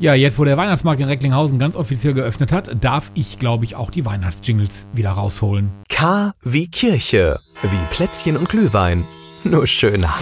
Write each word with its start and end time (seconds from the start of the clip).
Ja, 0.00 0.14
jetzt 0.14 0.38
wo 0.38 0.44
der 0.44 0.56
Weihnachtsmarkt 0.56 1.00
in 1.00 1.08
Recklinghausen 1.08 1.58
ganz 1.58 1.74
offiziell 1.74 2.14
geöffnet 2.14 2.52
hat, 2.52 2.84
darf 2.84 3.10
ich, 3.14 3.40
glaube 3.40 3.64
ich, 3.64 3.74
auch 3.74 3.90
die 3.90 4.06
Weihnachtsjingles 4.06 4.86
wieder 4.92 5.10
rausholen. 5.10 5.72
K 5.88 6.34
wie 6.40 6.68
Kirche, 6.68 7.40
wie 7.62 7.94
Plätzchen 7.94 8.36
und 8.36 8.48
Glühwein, 8.48 9.02
nur 9.42 9.66
schöner. 9.66 10.14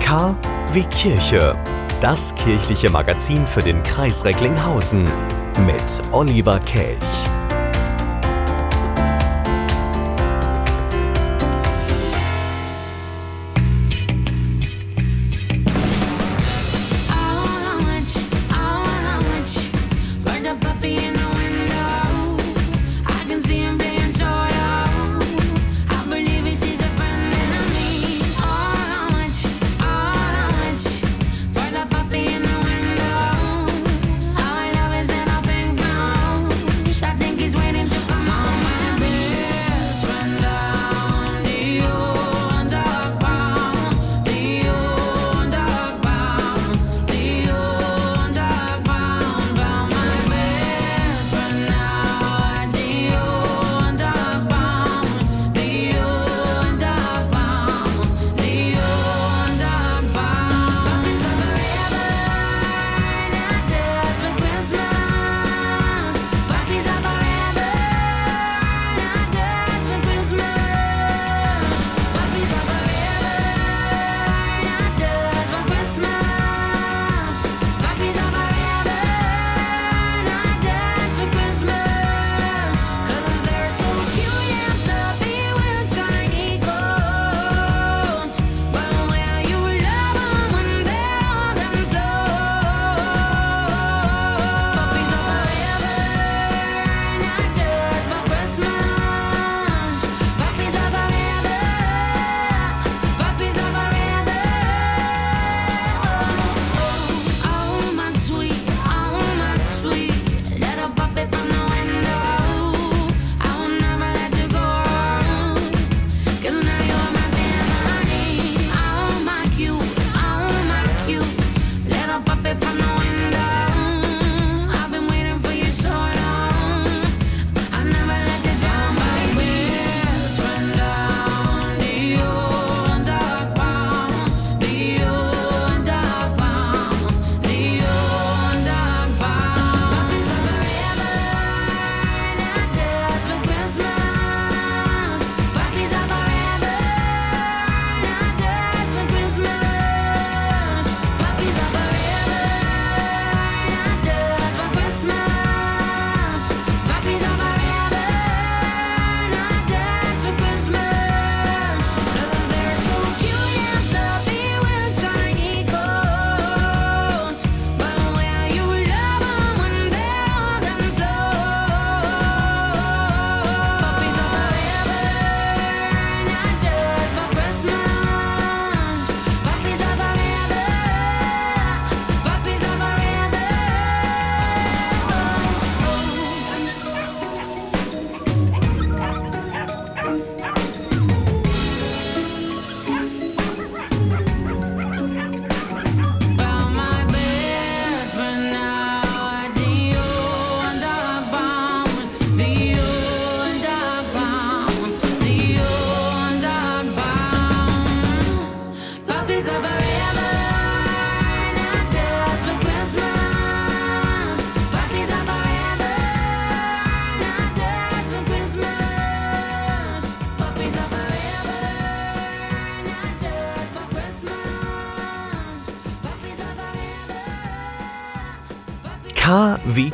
K 0.00 0.36
wie 0.72 0.84
Kirche, 0.84 1.56
das 2.00 2.32
kirchliche 2.36 2.90
Magazin 2.90 3.44
für 3.48 3.62
den 3.62 3.82
Kreis 3.82 4.24
Recklinghausen 4.24 5.02
mit 5.66 6.02
Oliver 6.12 6.60
Kelch. 6.60 7.39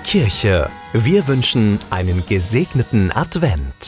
Kirche. 0.07 0.71
Wir 0.93 1.27
wünschen 1.27 1.81
einen 1.91 2.25
gesegneten 2.27 3.11
Advent. 3.11 3.86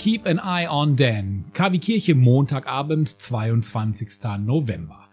Keep 0.00 0.26
an 0.26 0.38
eye 0.38 0.66
on 0.66 0.96
Dan. 0.96 1.44
KW 1.52 1.78
Kirche 1.78 2.14
Montagabend, 2.14 3.20
22. 3.20 4.08
November. 4.38 5.10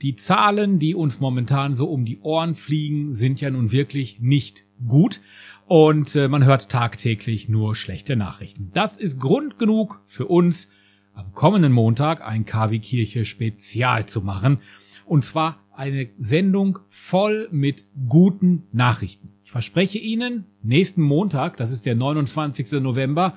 Die 0.00 0.16
Zahlen, 0.16 0.78
die 0.78 0.94
uns 0.94 1.20
momentan 1.20 1.74
so 1.74 1.90
um 1.90 2.06
die 2.06 2.20
Ohren 2.20 2.54
fliegen, 2.54 3.12
sind 3.12 3.42
ja 3.42 3.50
nun 3.50 3.70
wirklich 3.70 4.18
nicht 4.20 4.64
gut. 4.88 5.20
Und 5.66 6.16
äh, 6.16 6.26
man 6.26 6.42
hört 6.46 6.70
tagtäglich 6.70 7.50
nur 7.50 7.76
schlechte 7.76 8.16
Nachrichten. 8.16 8.70
Das 8.72 8.96
ist 8.96 9.20
Grund 9.20 9.58
genug 9.58 10.00
für 10.06 10.24
uns, 10.24 10.70
am 11.12 11.34
kommenden 11.34 11.72
Montag 11.72 12.26
ein 12.26 12.46
KW 12.46 12.78
Kirche 12.78 13.26
Spezial 13.26 14.06
zu 14.06 14.22
machen. 14.22 14.60
Und 15.04 15.26
zwar 15.26 15.58
eine 15.76 16.08
Sendung 16.18 16.78
voll 16.88 17.48
mit 17.52 17.84
guten 18.08 18.62
Nachrichten. 18.72 19.34
Ich 19.44 19.50
verspreche 19.50 19.98
Ihnen, 19.98 20.46
nächsten 20.62 21.02
Montag, 21.02 21.58
das 21.58 21.70
ist 21.72 21.84
der 21.84 21.94
29. 21.94 22.72
November, 22.80 23.36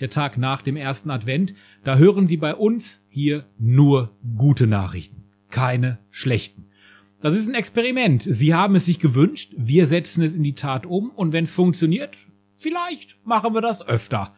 der 0.00 0.10
Tag 0.10 0.38
nach 0.38 0.62
dem 0.62 0.76
ersten 0.76 1.10
Advent, 1.10 1.54
da 1.84 1.96
hören 1.96 2.26
Sie 2.26 2.36
bei 2.36 2.54
uns 2.54 3.06
hier 3.08 3.46
nur 3.58 4.16
gute 4.36 4.66
Nachrichten, 4.66 5.24
keine 5.50 5.98
schlechten. 6.10 6.66
Das 7.20 7.34
ist 7.34 7.48
ein 7.48 7.54
Experiment. 7.54 8.22
Sie 8.22 8.54
haben 8.54 8.74
es 8.74 8.84
sich 8.84 8.98
gewünscht, 8.98 9.54
wir 9.56 9.86
setzen 9.86 10.22
es 10.22 10.34
in 10.34 10.42
die 10.42 10.54
Tat 10.54 10.86
um 10.86 11.10
und 11.10 11.32
wenn 11.32 11.44
es 11.44 11.52
funktioniert, 11.52 12.16
vielleicht 12.56 13.24
machen 13.24 13.54
wir 13.54 13.60
das 13.60 13.86
öfter. 13.86 14.34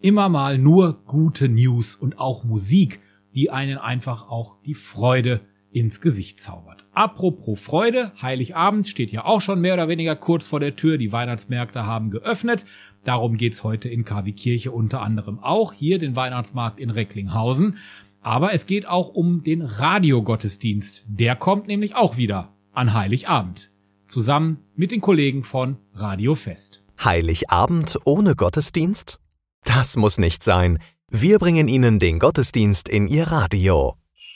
Immer 0.00 0.28
mal 0.28 0.58
nur 0.58 1.04
gute 1.04 1.48
News 1.48 1.94
und 1.94 2.18
auch 2.18 2.42
Musik, 2.42 3.00
die 3.34 3.50
einen 3.50 3.78
einfach 3.78 4.28
auch 4.28 4.56
die 4.64 4.74
Freude 4.74 5.40
ins 5.72 6.00
Gesicht 6.00 6.40
zaubert. 6.40 6.86
Apropos 6.92 7.60
Freude, 7.60 8.12
Heiligabend 8.20 8.88
steht 8.88 9.12
ja 9.12 9.24
auch 9.24 9.40
schon 9.40 9.60
mehr 9.60 9.74
oder 9.74 9.88
weniger 9.88 10.16
kurz 10.16 10.46
vor 10.46 10.58
der 10.58 10.74
Tür. 10.74 10.98
Die 10.98 11.12
Weihnachtsmärkte 11.12 11.86
haben 11.86 12.10
geöffnet. 12.10 12.64
Darum 13.04 13.36
geht's 13.36 13.64
heute 13.64 13.88
in 13.88 14.04
KW 14.04 14.32
Kirche 14.32 14.72
unter 14.72 15.00
anderem 15.00 15.38
auch. 15.38 15.72
Hier 15.72 15.98
den 15.98 16.16
Weihnachtsmarkt 16.16 16.78
in 16.78 16.90
Recklinghausen. 16.90 17.78
Aber 18.22 18.52
es 18.52 18.66
geht 18.66 18.86
auch 18.86 19.08
um 19.08 19.42
den 19.42 19.62
Radiogottesdienst. 19.62 21.04
Der 21.08 21.36
kommt 21.36 21.66
nämlich 21.66 21.96
auch 21.96 22.16
wieder 22.16 22.52
an 22.72 22.92
Heiligabend. 22.92 23.70
Zusammen 24.06 24.58
mit 24.74 24.90
den 24.90 25.00
Kollegen 25.00 25.44
von 25.44 25.76
Radio 25.94 26.34
Fest. 26.34 26.82
Heiligabend 27.02 27.98
ohne 28.04 28.34
Gottesdienst? 28.36 29.18
Das 29.64 29.96
muss 29.96 30.18
nicht 30.18 30.44
sein. 30.44 30.78
Wir 31.10 31.38
bringen 31.38 31.68
Ihnen 31.68 31.98
den 31.98 32.18
Gottesdienst 32.18 32.88
in 32.88 33.06
Ihr 33.06 33.28
Radio. 33.28 33.94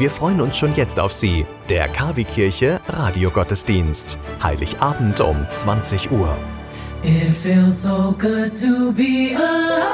Wir 0.00 0.10
freuen 0.10 0.40
uns 0.40 0.56
schon 0.56 0.74
jetzt 0.76 0.98
auf 0.98 1.12
Sie. 1.12 1.44
Der 1.68 1.86
KW 1.86 2.24
Kirche 2.24 2.80
Radiogottesdienst. 2.88 4.18
Heiligabend 4.42 5.20
um 5.20 5.46
20 5.46 6.10
Uhr. 6.10 6.34
It 7.04 7.30
feels 7.36 7.82
so 7.82 8.14
good 8.18 8.56
to 8.56 8.92
be 8.92 9.34
alive. 9.34 9.84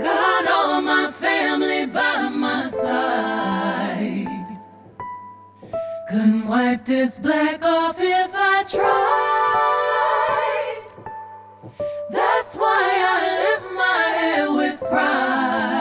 Got 0.00 0.50
all 0.50 0.82
my 0.82 1.06
family 1.12 1.86
by 1.86 2.28
my 2.28 2.68
side. 2.70 4.26
Couldn't 6.08 6.48
wipe 6.48 6.84
this 6.84 7.20
black 7.20 7.64
off 7.64 8.00
if 8.00 8.34
I 8.34 8.64
tried. 8.68 8.80
That's 12.10 12.56
why 12.56 12.82
I 13.06 13.38
lift 13.44 13.72
my 13.76 14.08
head 14.18 14.48
with 14.48 14.80
pride. 14.90 15.79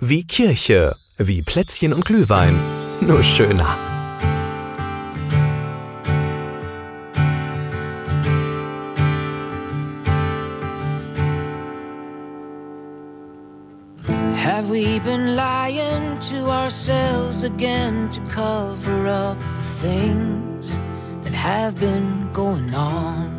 Wie 0.00 0.24
Kirche, 0.24 0.94
wie 1.18 1.42
Plätzchen 1.42 1.92
und 1.92 2.04
Glühwein. 2.04 2.54
Nur 3.00 3.22
schöner. 3.22 3.76
Have 14.36 14.70
we 14.70 15.00
been 15.00 15.36
lying 15.36 16.18
to 16.20 16.48
ourselves 16.48 17.44
again 17.44 18.08
to 18.10 18.20
cover 18.28 19.08
up 19.08 19.38
the 19.38 19.88
things 19.88 20.78
that 21.22 21.34
have 21.34 21.78
been 21.78 22.28
going 22.32 22.74
on? 22.74 23.37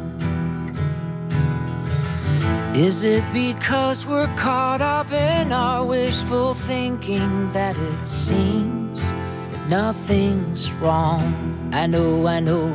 Is 2.79 3.03
it 3.03 3.25
because 3.33 4.05
we're 4.05 4.33
caught 4.37 4.79
up 4.79 5.11
in 5.11 5.51
our 5.51 5.83
wishful 5.83 6.53
thinking 6.53 7.51
that 7.51 7.77
it 7.77 8.07
seems 8.07 9.11
nothing's 9.67 10.71
wrong? 10.75 11.27
I 11.73 11.87
know, 11.87 12.25
I 12.25 12.39
know, 12.39 12.71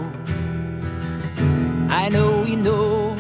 I 1.89 2.11
know 2.11 2.43
we 2.43 2.55
know. 2.55 3.17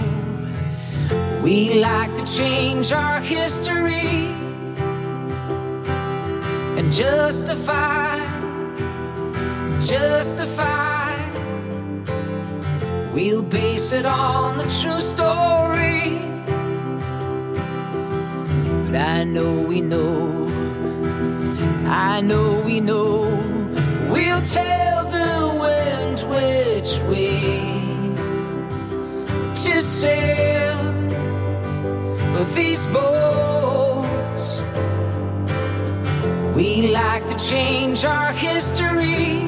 We 1.42 1.80
like 1.80 2.14
to 2.16 2.24
change 2.26 2.92
our 2.92 3.18
history 3.18 4.26
and 6.76 6.92
justify, 6.92 8.18
justify. 9.86 11.16
We'll 13.14 13.40
base 13.40 13.92
it 13.92 14.04
on 14.04 14.58
the 14.58 14.64
true 14.82 15.00
story. 15.00 15.93
I 18.96 19.24
know 19.24 19.60
we 19.62 19.80
know, 19.80 20.46
I 21.86 22.20
know 22.20 22.60
we 22.64 22.80
know. 22.80 23.22
We'll 24.10 24.42
tell 24.46 25.04
the 25.04 25.56
wind 25.62 26.20
which 26.30 26.92
way 27.10 27.60
to 29.64 29.82
sail 29.82 30.34
these 32.54 32.86
boats. 32.86 34.62
We 36.54 36.88
like 36.88 37.26
to 37.28 37.36
change 37.36 38.04
our 38.04 38.32
history. 38.32 39.40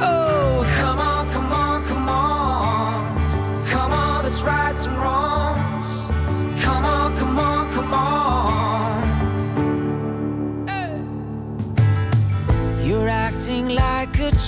Oh, 0.00 0.62
come 0.78 0.98
on, 0.98 1.00
come 1.00 1.00
on, 1.00 1.05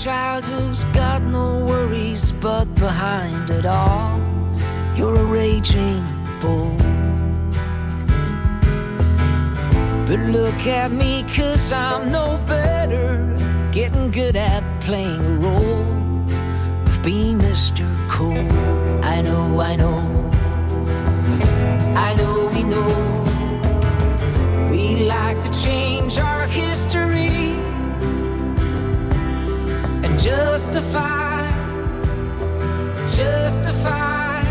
child 0.05 0.45
who's 0.45 0.85
got 0.95 1.21
no 1.23 1.65
worries, 1.65 2.31
but 2.33 2.67
behind 2.77 3.51
it 3.51 3.67
all, 3.67 4.21
you're 4.97 5.17
a 5.17 5.25
raging 5.25 6.05
bull. 6.41 6.77
But 10.07 10.21
look 10.37 10.67
at 10.67 10.93
me, 10.93 11.25
cause 11.35 11.73
I'm 11.73 12.13
no 12.13 12.41
better. 12.47 13.37
Getting 13.73 14.13
good 14.13 14.37
at 14.37 14.63
playing 14.83 15.25
a 15.25 15.37
role 15.47 16.23
of 16.87 17.03
being 17.03 17.39
Mr. 17.39 17.85
Cool. 18.09 18.47
I 19.05 19.21
know, 19.23 19.61
I 19.61 19.75
know. 19.75 19.99
I 22.07 22.15
know, 22.15 22.47
we 22.55 22.63
know. 22.63 22.91
We 24.71 25.05
like 25.07 25.43
to 25.43 25.51
change 25.61 26.19
our 26.19 26.47
history 26.47 27.18
justify, 30.29 31.47
justify. 33.17 34.43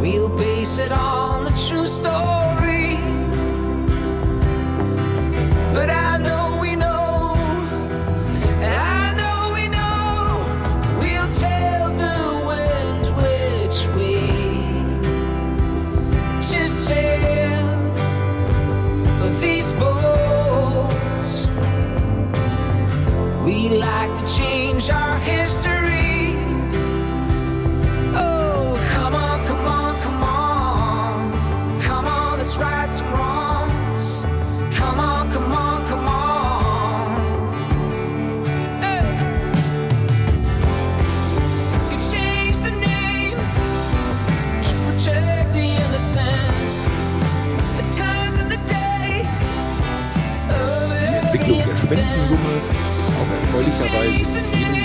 We'll 0.00 0.28
base 0.28 0.78
it 0.78 0.92
on 0.92 1.44
the 1.44 1.50
true 1.66 1.86
story. 1.86 2.37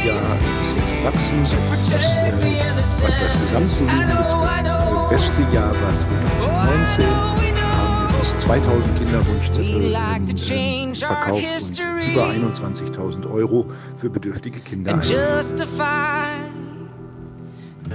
Jahr 0.05 0.17
ein 0.17 0.31
bisschen 0.31 0.87
gewachsen. 0.99 1.43
Das, 1.91 2.03
äh, 2.03 3.03
was 3.03 3.13
das 3.19 3.33
Gesamtvolumen 3.41 4.07
betrifft, 4.07 4.65
das 4.65 5.09
beste 5.09 5.41
Jahr 5.53 5.71
war 5.71 5.93
2019. 6.39 7.05
Da 7.05 7.67
haben 7.77 8.01
wir 8.01 8.09
fast 8.09 8.41
2000 8.41 8.97
Kinderwunschzettel 8.97 9.95
ähm, 9.95 10.95
verkauft 10.95 11.43
und 11.43 11.79
über 12.07 12.25
21.000 12.27 13.31
Euro 13.31 13.65
für 13.95 14.09
bedürftige 14.09 14.59
Kinder. 14.59 14.93
justify, 15.01 16.25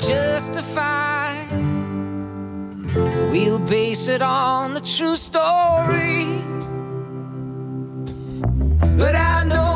justify. 0.01 1.35
We'll 3.31 3.59
base 3.59 4.09
it 4.09 4.23
on 4.23 4.75
the 4.75 4.81
true 4.81 5.15
story. 5.15 6.27
But 8.97 9.15
I 9.15 9.45
know, 9.45 9.68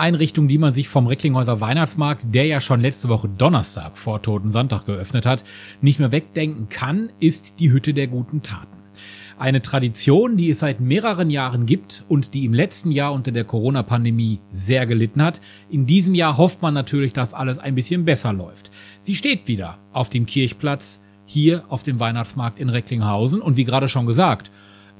Einrichtung, 0.00 0.48
die 0.48 0.58
man 0.58 0.74
sich 0.74 0.88
vom 0.88 1.06
Recklinghäuser 1.06 1.60
Weihnachtsmarkt, 1.60 2.34
der 2.34 2.46
ja 2.46 2.60
schon 2.60 2.80
letzte 2.80 3.08
Woche 3.08 3.28
Donnerstag 3.28 3.96
vor 3.98 4.22
Toten 4.22 4.50
Sonntag 4.50 4.86
geöffnet 4.86 5.26
hat, 5.26 5.44
nicht 5.80 6.00
mehr 6.00 6.10
wegdenken 6.10 6.68
kann, 6.68 7.10
ist 7.20 7.60
die 7.60 7.70
Hütte 7.70 7.94
der 7.94 8.06
guten 8.06 8.42
Taten. 8.42 8.80
Eine 9.38 9.62
Tradition, 9.62 10.36
die 10.36 10.50
es 10.50 10.60
seit 10.60 10.80
mehreren 10.80 11.30
Jahren 11.30 11.66
gibt 11.66 12.04
und 12.08 12.34
die 12.34 12.44
im 12.44 12.52
letzten 12.52 12.90
Jahr 12.90 13.12
unter 13.12 13.30
der 13.30 13.44
Corona-Pandemie 13.44 14.40
sehr 14.50 14.86
gelitten 14.86 15.22
hat. 15.22 15.40
In 15.70 15.86
diesem 15.86 16.14
Jahr 16.14 16.36
hofft 16.36 16.60
man 16.62 16.74
natürlich, 16.74 17.12
dass 17.12 17.32
alles 17.32 17.58
ein 17.58 17.74
bisschen 17.74 18.04
besser 18.04 18.32
läuft. 18.32 18.70
Sie 19.00 19.14
steht 19.14 19.48
wieder 19.48 19.78
auf 19.92 20.10
dem 20.10 20.26
Kirchplatz 20.26 21.02
hier 21.24 21.64
auf 21.68 21.82
dem 21.82 22.00
Weihnachtsmarkt 22.00 22.58
in 22.58 22.68
Recklinghausen 22.68 23.40
und 23.40 23.56
wie 23.56 23.64
gerade 23.64 23.88
schon 23.88 24.04
gesagt, 24.04 24.50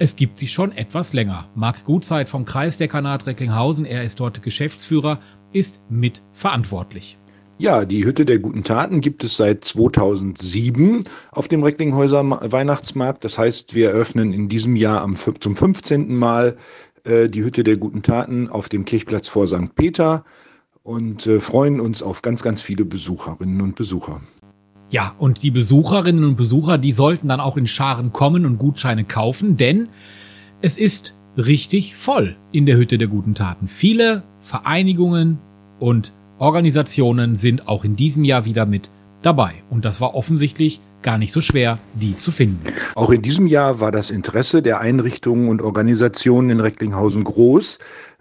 es 0.01 0.17
gibt 0.17 0.39
sie 0.39 0.49
schon 0.49 0.73
etwas 0.73 1.13
länger. 1.13 1.51
Marc 1.55 1.85
Gutzeit 1.85 2.27
vom 2.27 2.47
Kreisdekanat 2.47 3.27
Recklinghausen, 3.27 3.85
er 3.85 4.03
ist 4.03 4.19
dort 4.19 4.43
Geschäftsführer, 4.43 5.21
ist 5.53 5.83
mit 5.91 6.23
verantwortlich. 6.33 7.19
Ja, 7.59 7.85
die 7.85 8.07
Hütte 8.07 8.25
der 8.25 8.39
guten 8.39 8.65
Taten 8.65 9.03
gibt 9.03 9.23
es 9.25 9.37
seit 9.37 9.63
2007 9.63 11.05
auf 11.33 11.49
dem 11.49 11.63
Recklinghäuser 11.63 12.23
Ma- 12.23 12.41
Weihnachtsmarkt. 12.43 13.25
Das 13.25 13.37
heißt, 13.37 13.75
wir 13.75 13.91
eröffnen 13.91 14.33
in 14.33 14.49
diesem 14.49 14.75
Jahr 14.75 15.03
am, 15.03 15.17
zum 15.17 15.55
15. 15.55 16.17
Mal 16.17 16.57
äh, 17.05 17.29
die 17.29 17.45
Hütte 17.45 17.63
der 17.63 17.77
guten 17.77 18.03
Taten 18.03 18.49
auf 18.49 18.71
dem 18.71 18.87
Kirchplatz 18.87 19.29
vor 19.29 19.47
St. 19.47 19.75
Peter 19.75 20.25
und 20.83 21.27
äh, 21.27 21.41
freuen 21.41 21.79
uns 21.79 22.03
auf 22.03 22.23
ganz, 22.23 22.43
ganz 22.43 22.63
viele 22.63 22.87
Besucherinnen 22.87 23.61
und 23.61 23.77
Besucher. 23.77 24.23
Ja, 24.91 25.15
und 25.19 25.45
die 25.45 25.53
Besucherinnen 25.53 26.25
und 26.25 26.37
Besucher, 26.37 26.77
die 26.77 26.93
sollten 26.93 27.29
dann 27.29 27.39
auch 27.39 27.57
in 27.57 27.69
Scharen 27.69 28.13
kommen 28.13 28.45
und 28.45 28.59
Gutscheine 28.59 29.05
kaufen, 29.05 29.57
denn 29.57 29.89
es 30.63 30.77
ist 30.77 31.15
richtig 31.37 31.95
voll 31.95 32.37
in 32.51 32.67
der 32.67 32.77
Hütte 32.77 32.99
der 32.99 33.07
guten 33.07 33.35
Taten. 33.35 33.69
Viele 33.69 34.25
Vereinigungen 34.43 35.39
und 35.79 36.13
Organisationen 36.39 37.37
sind 37.37 37.69
auch 37.69 37.85
in 37.85 37.95
diesem 37.95 38.25
Jahr 38.25 38.45
wieder 38.45 38.67
mit 38.67 38.91
dabei. 39.23 39.55
Und 39.71 39.85
das 39.85 40.01
war 40.01 40.15
offensichtlich 40.15 40.81
gar 41.03 41.19
nicht 41.19 41.33
so 41.33 41.41
schwer, 41.41 41.79
die 41.95 42.17
zu 42.17 42.33
finden. 42.33 42.61
Auch 42.95 43.11
in 43.11 43.23
diesem 43.23 43.47
Jahr 43.47 43.81
war 43.81 43.93
das 43.93 44.11
Interesse 44.11 44.61
der 44.61 44.81
Einrichtungen 44.81 45.49
und 45.49 45.63
Organisationen 45.63 46.51
in 46.51 46.61
Recklinghausen 46.61 47.25
groß. 47.25 47.79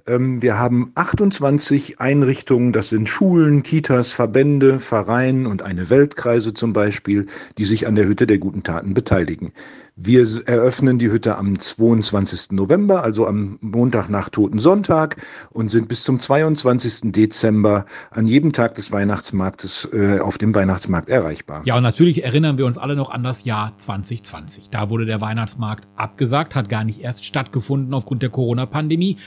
Ähm, 0.10 0.42
Wir 0.42 0.58
haben 0.58 0.92
28 0.96 2.02
Einrichtungen, 2.02 2.74
das 2.74 2.90
sind 2.90 3.08
Schulen, 3.08 3.62
Kitas, 3.62 4.12
Verbände, 4.12 4.80
Vereine 4.80 5.48
und 5.48 5.62
eine 5.62 5.92
Weltkreise 5.92 6.54
zum 6.56 6.74
Beispiel, 6.74 7.28
die 7.60 7.66
sich 7.66 7.86
an 7.86 7.94
der 7.94 8.08
Hütte 8.08 8.26
der 8.26 8.40
guten 8.40 8.64
Taten 8.64 8.96
beteiligen. 8.96 9.54
Wir 10.02 10.26
eröffnen 10.46 10.98
die 10.98 11.12
Hütte 11.12 11.38
am 11.38 11.60
22. 11.60 12.52
November, 12.52 13.04
also 13.04 13.28
am 13.28 13.58
Montag 13.60 14.08
nach 14.08 14.30
Toten 14.30 14.58
Sonntag 14.58 15.18
und 15.50 15.68
sind 15.68 15.90
bis 15.90 16.04
zum 16.04 16.22
22. 16.22 17.12
Dezember 17.12 17.86
an 18.10 18.26
jedem 18.26 18.54
Tag 18.54 18.76
des 18.76 18.94
Weihnachtsmarktes 18.94 19.90
äh, 19.92 20.20
auf 20.20 20.38
dem 20.38 20.56
Weihnachtsmarkt 20.56 21.10
erreichbar. 21.10 21.64
Ja, 21.66 21.76
und 21.76 21.84
natürlich 21.84 22.24
erinnern 22.24 22.58
wir 22.58 22.66
uns 22.66 22.78
alle 22.78 22.96
noch 22.96 23.10
an 23.10 23.24
das 23.24 23.44
Jahr 23.44 23.78
2020. 23.78 24.70
Da 24.70 24.90
wurde 24.90 25.06
der 25.06 25.20
Weihnachtsmarkt 25.20 25.86
abgesagt, 25.98 26.56
hat 26.56 26.70
gar 26.70 26.86
nicht 26.86 27.02
erst 27.02 27.26
stattgefunden 27.26 27.94
aufgrund 27.94 28.22
der 28.22 28.30
Corona-Pandemie. 28.30 29.18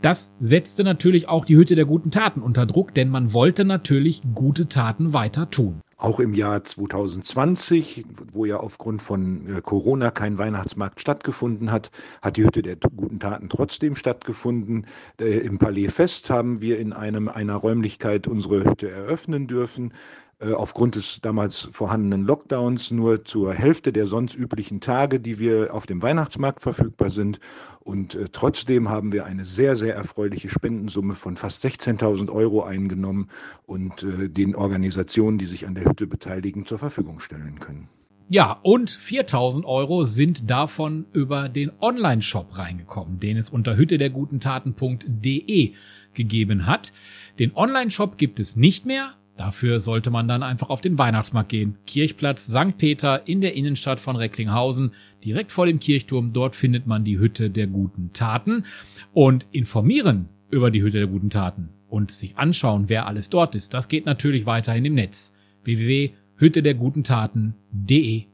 Das 0.00 0.30
setzte 0.38 0.84
natürlich 0.84 1.28
auch 1.28 1.44
die 1.44 1.56
Hütte 1.56 1.74
der 1.74 1.86
guten 1.86 2.12
Taten 2.12 2.40
unter 2.40 2.66
Druck, 2.66 2.94
denn 2.94 3.08
man 3.08 3.32
wollte 3.32 3.64
natürlich 3.64 4.22
gute 4.32 4.68
Taten 4.68 5.12
weiter 5.12 5.50
tun. 5.50 5.80
Auch 6.00 6.18
im 6.18 6.32
Jahr 6.32 6.64
2020, 6.64 8.06
wo 8.32 8.46
ja 8.46 8.56
aufgrund 8.56 9.02
von 9.02 9.58
äh, 9.58 9.60
Corona 9.60 10.10
kein 10.10 10.38
Weihnachtsmarkt 10.38 10.98
stattgefunden 10.98 11.70
hat, 11.70 11.90
hat 12.22 12.38
die 12.38 12.44
Hütte 12.44 12.62
der 12.62 12.76
guten 12.76 13.20
Taten 13.20 13.50
trotzdem 13.50 13.96
stattgefunden. 13.96 14.86
Äh, 15.20 15.40
Im 15.40 15.58
Palais 15.58 15.88
Fest 15.88 16.30
haben 16.30 16.62
wir 16.62 16.78
in 16.78 16.94
einem, 16.94 17.28
einer 17.28 17.56
Räumlichkeit 17.56 18.28
unsere 18.28 18.64
Hütte 18.64 18.90
eröffnen 18.90 19.46
dürfen. 19.46 19.92
Äh, 20.40 20.52
Aufgrund 20.52 20.94
des 20.94 21.20
damals 21.20 21.68
vorhandenen 21.72 22.24
Lockdowns 22.26 22.90
nur 22.90 23.24
zur 23.24 23.52
Hälfte 23.52 23.92
der 23.92 24.06
sonst 24.06 24.34
üblichen 24.34 24.80
Tage, 24.80 25.20
die 25.20 25.38
wir 25.38 25.74
auf 25.74 25.86
dem 25.86 26.00
Weihnachtsmarkt 26.02 26.62
verfügbar 26.62 27.10
sind. 27.10 27.40
Und 27.80 28.14
äh, 28.14 28.26
trotzdem 28.32 28.88
haben 28.88 29.12
wir 29.12 29.26
eine 29.26 29.44
sehr, 29.44 29.76
sehr 29.76 29.94
erfreuliche 29.94 30.48
Spendensumme 30.48 31.14
von 31.14 31.36
fast 31.36 31.62
16.000 31.64 32.30
Euro 32.32 32.62
eingenommen 32.62 33.28
und 33.66 34.02
äh, 34.02 34.30
den 34.30 34.54
Organisationen, 34.54 35.36
die 35.38 35.46
sich 35.46 35.66
an 35.66 35.74
der 35.74 35.84
Hütte 35.84 36.06
beteiligen, 36.06 36.64
zur 36.64 36.78
Verfügung 36.78 37.20
stellen 37.20 37.58
können. 37.58 37.88
Ja, 38.28 38.52
und 38.62 38.90
4000 38.90 39.66
Euro 39.66 40.04
sind 40.04 40.48
davon 40.48 41.06
über 41.12 41.48
den 41.48 41.72
Online-Shop 41.80 42.56
reingekommen, 42.56 43.18
den 43.18 43.36
es 43.36 43.50
unter 43.50 43.76
hüttedergutentaten.de 43.76 45.74
gegeben 46.14 46.66
hat. 46.66 46.92
Den 47.40 47.54
Online-Shop 47.56 48.16
gibt 48.18 48.38
es 48.38 48.54
nicht 48.54 48.86
mehr. 48.86 49.14
Dafür 49.40 49.80
sollte 49.80 50.10
man 50.10 50.28
dann 50.28 50.42
einfach 50.42 50.68
auf 50.68 50.82
den 50.82 50.98
Weihnachtsmarkt 50.98 51.48
gehen. 51.48 51.78
Kirchplatz 51.86 52.44
St. 52.44 52.76
Peter 52.76 53.26
in 53.26 53.40
der 53.40 53.54
Innenstadt 53.54 53.98
von 53.98 54.16
Recklinghausen, 54.16 54.92
direkt 55.24 55.50
vor 55.50 55.64
dem 55.64 55.80
Kirchturm. 55.80 56.34
Dort 56.34 56.54
findet 56.54 56.86
man 56.86 57.04
die 57.04 57.18
Hütte 57.18 57.48
der 57.48 57.66
guten 57.66 58.12
Taten. 58.12 58.66
Und 59.14 59.46
informieren 59.50 60.28
über 60.50 60.70
die 60.70 60.82
Hütte 60.82 60.98
der 60.98 61.06
guten 61.06 61.30
Taten 61.30 61.70
und 61.88 62.10
sich 62.10 62.36
anschauen, 62.36 62.90
wer 62.90 63.06
alles 63.06 63.30
dort 63.30 63.54
ist, 63.54 63.72
das 63.72 63.88
geht 63.88 64.04
natürlich 64.04 64.44
weiterhin 64.44 64.84
im 64.84 64.92
Netz. 64.92 65.32
www.hüttedergutentaten.de 65.64 68.29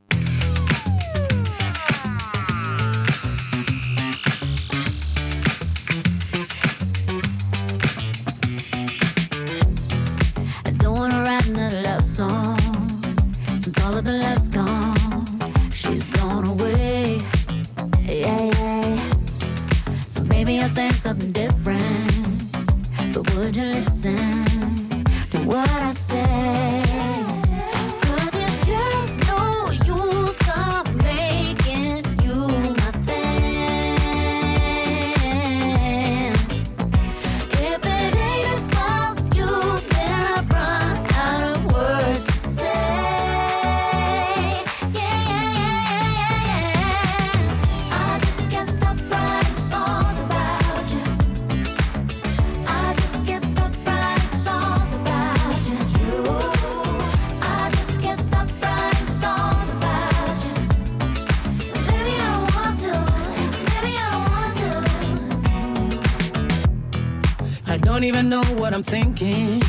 I'm 68.77 68.83
thinking, 68.83 69.63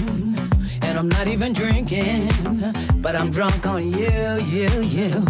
and 0.81 0.99
I'm 0.99 1.07
not 1.07 1.29
even 1.29 1.53
drinking, 1.53 2.27
but 3.01 3.15
I'm 3.15 3.31
drunk 3.31 3.65
on 3.65 3.89
you, 3.89 4.35
you, 4.43 4.81
you. 4.81 5.26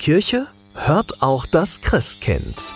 Kirche 0.00 0.46
hört 0.74 1.20
auch 1.20 1.44
das 1.44 1.82
Christkind. 1.82 2.74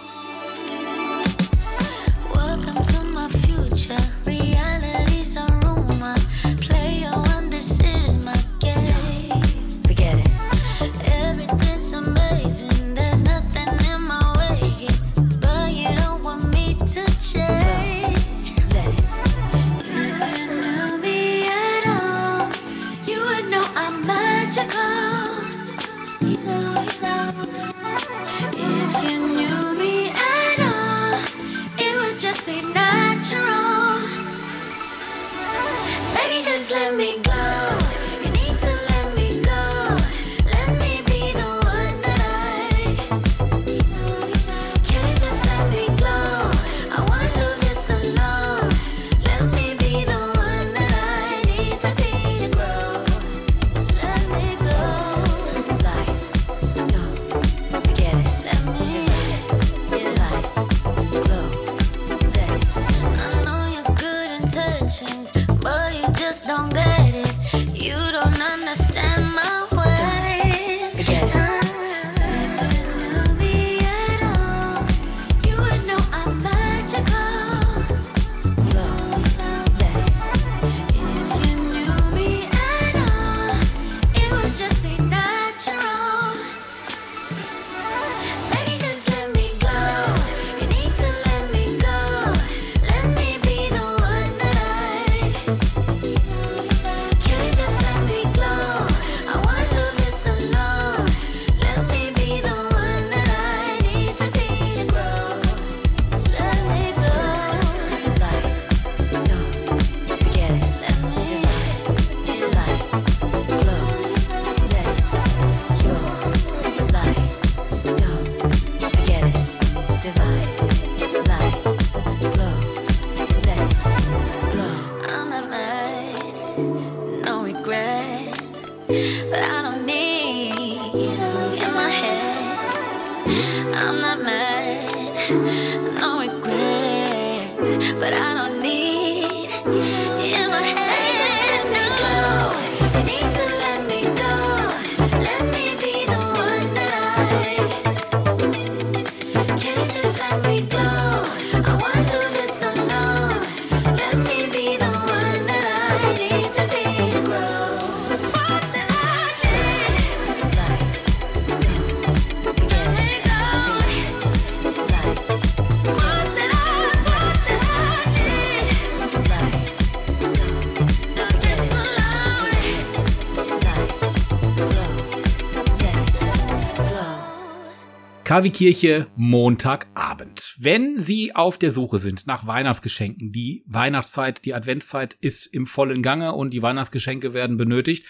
KW 178.35 178.51
Kirche 178.51 179.07
Montagabend. 179.14 180.57
Wenn 180.59 181.01
Sie 181.01 181.37
auf 181.37 181.57
der 181.57 181.70
Suche 181.70 182.01
sind 182.01 182.27
nach 182.27 182.49
Weihnachtsgeschenken, 182.49 183.31
die 183.31 183.62
Weihnachtszeit, 183.68 184.44
die 184.44 184.55
Adventszeit 184.55 185.16
ist 185.20 185.47
im 185.47 185.66
vollen 185.66 186.03
Gange 186.03 186.33
und 186.33 186.51
die 186.51 186.61
Weihnachtsgeschenke 186.61 187.33
werden 187.33 187.57
benötigt, 187.57 188.09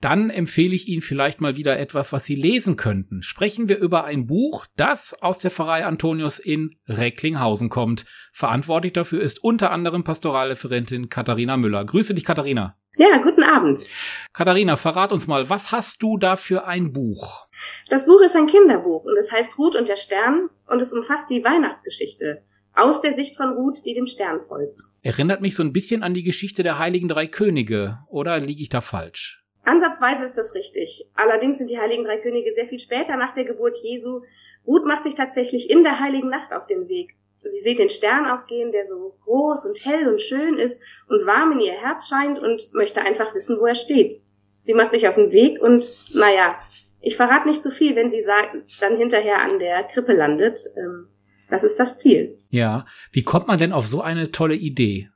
dann 0.00 0.30
empfehle 0.30 0.74
ich 0.74 0.88
Ihnen 0.88 1.02
vielleicht 1.02 1.40
mal 1.40 1.56
wieder 1.56 1.78
etwas, 1.78 2.12
was 2.12 2.24
Sie 2.24 2.34
lesen 2.34 2.76
könnten. 2.76 3.22
Sprechen 3.22 3.68
wir 3.68 3.78
über 3.78 4.04
ein 4.04 4.26
Buch, 4.26 4.66
das 4.76 5.14
aus 5.22 5.38
der 5.38 5.50
Pfarrei 5.50 5.84
Antonius 5.84 6.38
in 6.38 6.70
Recklinghausen 6.88 7.68
kommt. 7.68 8.06
Verantwortlich 8.32 8.94
dafür 8.94 9.20
ist 9.20 9.44
unter 9.44 9.70
anderem 9.70 10.02
Pastoralreferentin 10.02 11.10
Katharina 11.10 11.56
Müller. 11.56 11.84
Grüße 11.84 12.14
dich, 12.14 12.24
Katharina. 12.24 12.76
Ja, 12.96 13.18
guten 13.18 13.44
Abend. 13.44 13.86
Katharina, 14.32 14.76
verrat 14.76 15.12
uns 15.12 15.26
mal, 15.26 15.48
was 15.48 15.70
hast 15.70 16.02
du 16.02 16.16
da 16.16 16.36
für 16.36 16.66
ein 16.66 16.92
Buch? 16.92 17.46
Das 17.88 18.06
Buch 18.06 18.20
ist 18.22 18.36
ein 18.36 18.46
Kinderbuch 18.46 19.04
und 19.04 19.16
es 19.18 19.30
heißt 19.30 19.58
Ruth 19.58 19.76
und 19.76 19.88
der 19.88 19.96
Stern 19.96 20.48
und 20.66 20.82
es 20.82 20.92
umfasst 20.92 21.30
die 21.30 21.44
Weihnachtsgeschichte 21.44 22.42
aus 22.72 23.00
der 23.00 23.12
Sicht 23.12 23.36
von 23.36 23.50
Ruth, 23.50 23.84
die 23.84 23.94
dem 23.94 24.06
Stern 24.06 24.40
folgt. 24.46 24.80
Erinnert 25.02 25.40
mich 25.40 25.54
so 25.54 25.62
ein 25.62 25.72
bisschen 25.72 26.02
an 26.02 26.14
die 26.14 26.22
Geschichte 26.22 26.62
der 26.62 26.78
Heiligen 26.78 27.08
Drei 27.08 27.26
Könige, 27.26 27.98
oder 28.08 28.38
liege 28.38 28.62
ich 28.62 28.68
da 28.68 28.80
falsch? 28.80 29.44
Ansatzweise 29.64 30.24
ist 30.24 30.38
das 30.38 30.54
richtig. 30.54 31.08
Allerdings 31.14 31.58
sind 31.58 31.70
die 31.70 31.78
Heiligen 31.78 32.04
Drei 32.04 32.18
Könige 32.18 32.52
sehr 32.52 32.66
viel 32.66 32.78
später 32.78 33.16
nach 33.16 33.34
der 33.34 33.44
Geburt 33.44 33.78
Jesu. 33.78 34.22
Ruth 34.66 34.86
macht 34.86 35.04
sich 35.04 35.14
tatsächlich 35.14 35.70
in 35.70 35.82
der 35.82 36.00
Heiligen 36.00 36.28
Nacht 36.28 36.52
auf 36.52 36.66
den 36.66 36.88
Weg. 36.88 37.16
Sie 37.42 37.60
sieht 37.60 37.78
den 37.78 37.90
Stern 37.90 38.26
aufgehen, 38.26 38.70
der 38.70 38.84
so 38.84 39.16
groß 39.22 39.64
und 39.66 39.84
hell 39.84 40.08
und 40.08 40.20
schön 40.20 40.56
ist 40.56 40.82
und 41.08 41.26
warm 41.26 41.52
in 41.52 41.60
ihr 41.60 41.72
Herz 41.72 42.08
scheint 42.08 42.38
und 42.38 42.74
möchte 42.74 43.02
einfach 43.02 43.34
wissen, 43.34 43.58
wo 43.58 43.66
er 43.66 43.74
steht. 43.74 44.20
Sie 44.62 44.74
macht 44.74 44.92
sich 44.92 45.08
auf 45.08 45.14
den 45.14 45.32
Weg 45.32 45.60
und, 45.60 45.90
naja, 46.14 46.58
ich 47.00 47.16
verrate 47.16 47.48
nicht 47.48 47.62
zu 47.62 47.70
viel, 47.70 47.96
wenn 47.96 48.10
sie 48.10 48.20
sagt, 48.20 48.56
dann 48.80 48.98
hinterher 48.98 49.40
an 49.40 49.58
der 49.58 49.84
Krippe 49.84 50.12
landet. 50.12 50.60
Ähm, 50.76 51.08
das 51.48 51.64
ist 51.64 51.80
das 51.80 51.98
Ziel. 51.98 52.36
Ja. 52.50 52.86
Wie 53.10 53.22
kommt 53.22 53.48
man 53.48 53.58
denn 53.58 53.72
auf 53.72 53.86
so 53.86 54.02
eine 54.02 54.30
tolle 54.30 54.54
Idee? 54.54 55.08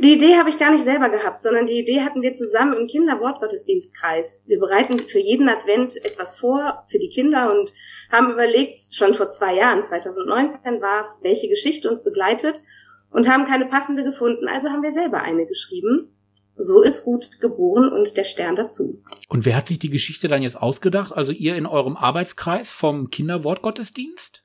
Die 0.00 0.12
Idee 0.12 0.36
habe 0.36 0.48
ich 0.48 0.60
gar 0.60 0.70
nicht 0.70 0.84
selber 0.84 1.08
gehabt, 1.08 1.42
sondern 1.42 1.66
die 1.66 1.80
Idee 1.80 2.02
hatten 2.02 2.22
wir 2.22 2.32
zusammen 2.32 2.74
im 2.74 2.86
Kinderwortgottesdienstkreis. 2.86 4.44
Wir 4.46 4.60
bereiten 4.60 5.00
für 5.00 5.18
jeden 5.18 5.48
Advent 5.48 5.96
etwas 6.04 6.36
vor 6.36 6.84
für 6.88 7.00
die 7.00 7.08
Kinder 7.08 7.52
und 7.52 7.72
haben 8.10 8.30
überlegt, 8.30 8.94
schon 8.94 9.12
vor 9.12 9.28
zwei 9.28 9.56
Jahren, 9.56 9.82
2019 9.82 10.80
war 10.80 11.00
es, 11.00 11.20
welche 11.24 11.48
Geschichte 11.48 11.90
uns 11.90 12.04
begleitet 12.04 12.62
und 13.10 13.28
haben 13.28 13.46
keine 13.46 13.66
passende 13.66 14.04
gefunden, 14.04 14.46
also 14.46 14.70
haben 14.70 14.84
wir 14.84 14.92
selber 14.92 15.20
eine 15.20 15.46
geschrieben. 15.46 16.14
So 16.56 16.82
ist 16.82 17.06
Ruth 17.06 17.40
geboren 17.40 17.92
und 17.92 18.16
der 18.16 18.24
Stern 18.24 18.54
dazu. 18.56 19.02
Und 19.28 19.46
wer 19.46 19.56
hat 19.56 19.68
sich 19.68 19.78
die 19.80 19.90
Geschichte 19.90 20.28
dann 20.28 20.42
jetzt 20.42 20.60
ausgedacht? 20.60 21.12
Also 21.12 21.32
ihr 21.32 21.56
in 21.56 21.66
eurem 21.66 21.96
Arbeitskreis 21.96 22.70
vom 22.70 23.10
Kinderwortgottesdienst? 23.10 24.44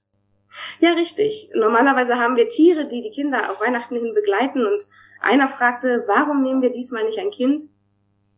Ja, 0.80 0.94
richtig. 0.94 1.50
Normalerweise 1.56 2.20
haben 2.20 2.36
wir 2.36 2.50
Tiere, 2.50 2.88
die 2.88 3.02
die 3.02 3.10
Kinder 3.10 3.50
auf 3.50 3.60
Weihnachten 3.60 3.96
hin 3.96 4.14
begleiten 4.14 4.66
und 4.66 4.86
einer 5.24 5.48
fragte, 5.48 6.04
warum 6.08 6.44
nehmen 6.44 6.62
wir 6.62 6.72
diesmal 6.72 7.04
nicht 7.04 7.20
ein 7.20 7.32
Kind? 7.32 7.64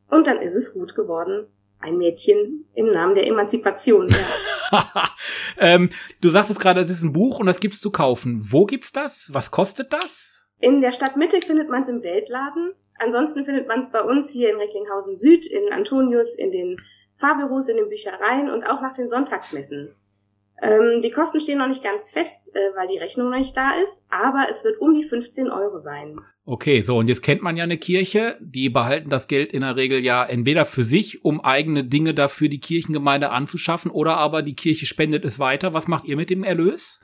Und 0.10 0.28
dann 0.28 0.38
ist 0.38 0.56
es 0.56 0.76
Ruth 0.76 0.96
geworden. 0.96 1.48
Ein 1.80 1.98
Mädchen 1.98 2.66
im 2.74 2.92
Namen 2.92 3.16
der 3.16 3.28
Emanzipation. 3.28 4.10
Ja. 4.72 5.10
ähm, 5.58 5.90
du 6.22 6.30
sagtest 6.30 6.60
gerade, 6.60 6.82
es 6.82 6.90
ist 6.90 7.04
ein 7.04 7.14
Buch 7.14 7.40
und 7.40 7.48
das 7.48 7.60
gibt's 7.60 7.82
zu 7.82 7.92
kaufen. 7.92 8.40
Wo 8.42 8.66
gibt's 8.66 8.92
das? 8.92 9.30
Was 9.34 9.52
kostet 9.52 9.94
das? 9.94 10.48
In 10.60 10.82
der 10.82 10.92
Stadtmitte 10.92 11.42
findet 11.42 11.70
man 11.70 11.84
es 11.84 11.90
im 11.90 12.02
Weltladen. 12.02 12.74
Ansonsten 12.98 13.46
findet 13.46 13.68
man 13.68 13.82
es 13.82 13.92
bei 13.92 14.02
uns 14.02 14.30
hier 14.30 14.50
in 14.50 14.58
Recklinghausen 14.58 15.18
Süd, 15.18 15.46
in 15.46 15.72
Antonius, 15.72 16.36
in 16.36 16.52
den 16.52 16.78
Fahrbüros 17.18 17.68
in 17.68 17.78
den 17.78 17.90
Büchereien 17.90 18.50
und 18.50 18.64
auch 18.64 18.82
nach 18.82 18.94
den 18.94 19.10
Sonntagsmessen. 19.10 19.96
Ähm, 20.62 21.02
die 21.02 21.12
Kosten 21.12 21.42
stehen 21.42 21.58
noch 21.58 21.68
nicht 21.68 21.84
ganz 21.84 22.12
fest, 22.12 22.56
äh, 22.56 22.60
weil 22.76 22.88
die 22.88 22.98
Rechnung 22.98 23.30
noch 23.30 23.38
nicht 23.38 23.58
da 23.58 23.72
ist, 23.82 24.02
aber 24.10 24.48
es 24.50 24.64
wird 24.64 24.80
um 24.80 24.94
die 24.94 25.04
15 25.04 25.50
Euro 25.50 25.80
sein. 25.80 26.20
Okay, 26.46 26.82
so, 26.82 26.98
und 26.98 27.08
jetzt 27.08 27.24
kennt 27.24 27.42
man 27.42 27.58
ja 27.58 27.64
eine 27.64 27.78
Kirche, 27.78 28.38
die 28.40 28.70
behalten 28.70 29.10
das 29.10 29.28
Geld 29.28 29.52
in 29.52 29.62
der 29.62 29.76
Regel 29.76 30.04
ja 30.04 30.24
entweder 30.24 30.66
für 30.66 30.84
sich, 30.84 31.26
um 31.26 31.42
eigene 31.42 31.84
Dinge 31.84 32.14
dafür 32.14 32.48
die 32.50 32.60
Kirchengemeinde 32.60 33.32
anzuschaffen, 33.32 33.92
oder 33.92 34.18
aber 34.18 34.44
die 34.44 34.56
Kirche 34.56 34.86
spendet 34.86 35.26
es 35.26 35.40
weiter. 35.40 35.74
Was 35.74 35.88
macht 35.88 36.06
ihr 36.06 36.16
mit 36.16 36.30
dem 36.30 36.44
Erlös? 36.44 37.00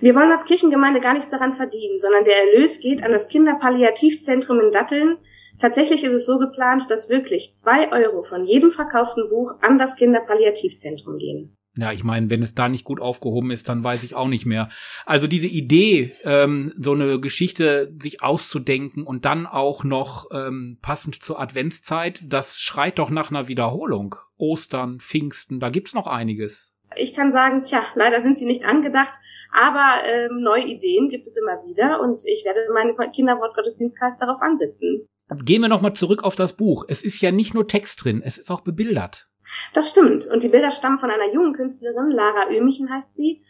Wir 0.00 0.14
wollen 0.14 0.30
als 0.30 0.44
Kirchengemeinde 0.44 1.00
gar 1.00 1.14
nichts 1.14 1.30
daran 1.30 1.54
verdienen, 1.54 1.98
sondern 1.98 2.24
der 2.24 2.36
Erlös 2.38 2.80
geht 2.80 3.02
an 3.02 3.12
das 3.12 3.28
Kinderpalliativzentrum 3.28 4.60
in 4.60 4.70
Datteln. 4.70 5.16
Tatsächlich 5.58 6.04
ist 6.04 6.12
es 6.12 6.26
so 6.26 6.38
geplant, 6.38 6.90
dass 6.90 7.08
wirklich 7.08 7.54
zwei 7.54 7.90
Euro 7.92 8.22
von 8.22 8.44
jedem 8.44 8.70
verkauften 8.70 9.28
Buch 9.28 9.52
an 9.62 9.78
das 9.78 9.96
Kinderpalliativzentrum 9.96 11.18
gehen. 11.18 11.56
Ja, 11.74 11.90
ich 11.90 12.04
meine, 12.04 12.28
wenn 12.28 12.42
es 12.42 12.54
da 12.54 12.68
nicht 12.68 12.84
gut 12.84 13.00
aufgehoben 13.00 13.50
ist, 13.50 13.68
dann 13.68 13.82
weiß 13.82 14.02
ich 14.02 14.14
auch 14.14 14.28
nicht 14.28 14.44
mehr. 14.44 14.68
Also 15.06 15.26
diese 15.26 15.46
Idee, 15.46 16.12
ähm, 16.24 16.72
so 16.76 16.92
eine 16.92 17.18
Geschichte 17.18 17.94
sich 17.98 18.22
auszudenken 18.22 19.04
und 19.04 19.24
dann 19.24 19.46
auch 19.46 19.82
noch 19.82 20.26
ähm, 20.32 20.78
passend 20.82 21.22
zur 21.22 21.40
Adventszeit, 21.40 22.22
das 22.26 22.58
schreit 22.58 22.98
doch 22.98 23.08
nach 23.08 23.30
einer 23.30 23.48
Wiederholung. 23.48 24.16
Ostern, 24.36 25.00
Pfingsten, 25.00 25.60
da 25.60 25.70
gibt's 25.70 25.94
noch 25.94 26.06
einiges. 26.06 26.74
Ich 26.96 27.14
kann 27.14 27.32
sagen, 27.32 27.62
tja, 27.64 27.82
leider 27.94 28.20
sind 28.20 28.36
sie 28.36 28.44
nicht 28.44 28.66
angedacht, 28.66 29.14
aber 29.50 30.04
ähm, 30.04 30.42
neue 30.42 30.66
Ideen 30.66 31.08
gibt 31.08 31.26
es 31.26 31.36
immer 31.36 31.64
wieder 31.66 32.00
und 32.02 32.22
ich 32.26 32.44
werde 32.44 32.60
meinen 32.74 32.94
Kinderwortgottesdienstkreis 33.12 34.18
darauf 34.18 34.42
ansetzen. 34.42 35.06
Gehen 35.42 35.62
wir 35.62 35.68
nochmal 35.68 35.94
zurück 35.94 36.22
auf 36.24 36.36
das 36.36 36.54
Buch. 36.54 36.84
Es 36.88 37.02
ist 37.02 37.22
ja 37.22 37.32
nicht 37.32 37.54
nur 37.54 37.66
Text 37.66 38.04
drin, 38.04 38.20
es 38.22 38.36
ist 38.36 38.50
auch 38.50 38.60
bebildert. 38.60 39.30
Das 39.74 39.90
stimmt. 39.90 40.26
Und 40.26 40.42
die 40.42 40.48
Bilder 40.48 40.70
stammen 40.70 40.98
von 40.98 41.10
einer 41.10 41.32
jungen 41.32 41.54
Künstlerin, 41.54 42.10
Lara 42.10 42.50
Ömichen 42.50 42.90
heißt 42.90 43.14
sie. 43.14 43.42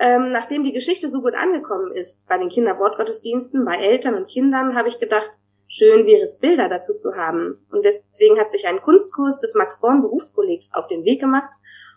Ähm, 0.00 0.30
nachdem 0.30 0.62
die 0.62 0.72
Geschichte 0.72 1.08
so 1.08 1.22
gut 1.22 1.34
angekommen 1.34 1.90
ist 1.90 2.28
bei 2.28 2.38
den 2.38 2.48
Kinderwortgottesdiensten, 2.48 3.64
bei 3.64 3.76
Eltern 3.76 4.14
und 4.14 4.28
Kindern, 4.28 4.76
habe 4.76 4.88
ich 4.88 5.00
gedacht, 5.00 5.30
schön 5.66 6.06
wäre 6.06 6.22
es, 6.22 6.38
Bilder 6.38 6.68
dazu 6.68 6.94
zu 6.94 7.16
haben. 7.16 7.66
Und 7.72 7.84
deswegen 7.84 8.38
hat 8.38 8.52
sich 8.52 8.68
ein 8.68 8.80
Kunstkurs 8.80 9.40
des 9.40 9.54
Max 9.54 9.80
Born 9.80 10.02
Berufskollegs 10.02 10.72
auf 10.72 10.86
den 10.86 11.04
Weg 11.04 11.20
gemacht 11.20 11.52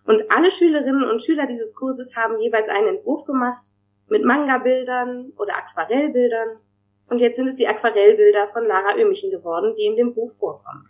und 0.05 0.31
alle 0.31 0.51
Schülerinnen 0.51 1.09
und 1.09 1.21
Schüler 1.21 1.45
dieses 1.45 1.75
Kurses 1.75 2.17
haben 2.17 2.39
jeweils 2.39 2.69
einen 2.69 2.87
Entwurf 2.87 3.25
gemacht 3.25 3.67
mit 4.07 4.25
Manga-Bildern 4.25 5.33
oder 5.37 5.55
Aquarellbildern. 5.55 6.57
Und 7.09 7.19
jetzt 7.19 7.35
sind 7.35 7.47
es 7.47 7.55
die 7.55 7.67
Aquarellbilder 7.67 8.47
von 8.47 8.65
Lara 8.65 8.97
Ömichen 8.97 9.31
geworden, 9.31 9.75
die 9.77 9.85
in 9.85 9.95
dem 9.95 10.13
Buch 10.13 10.31
vorkommen. 10.31 10.87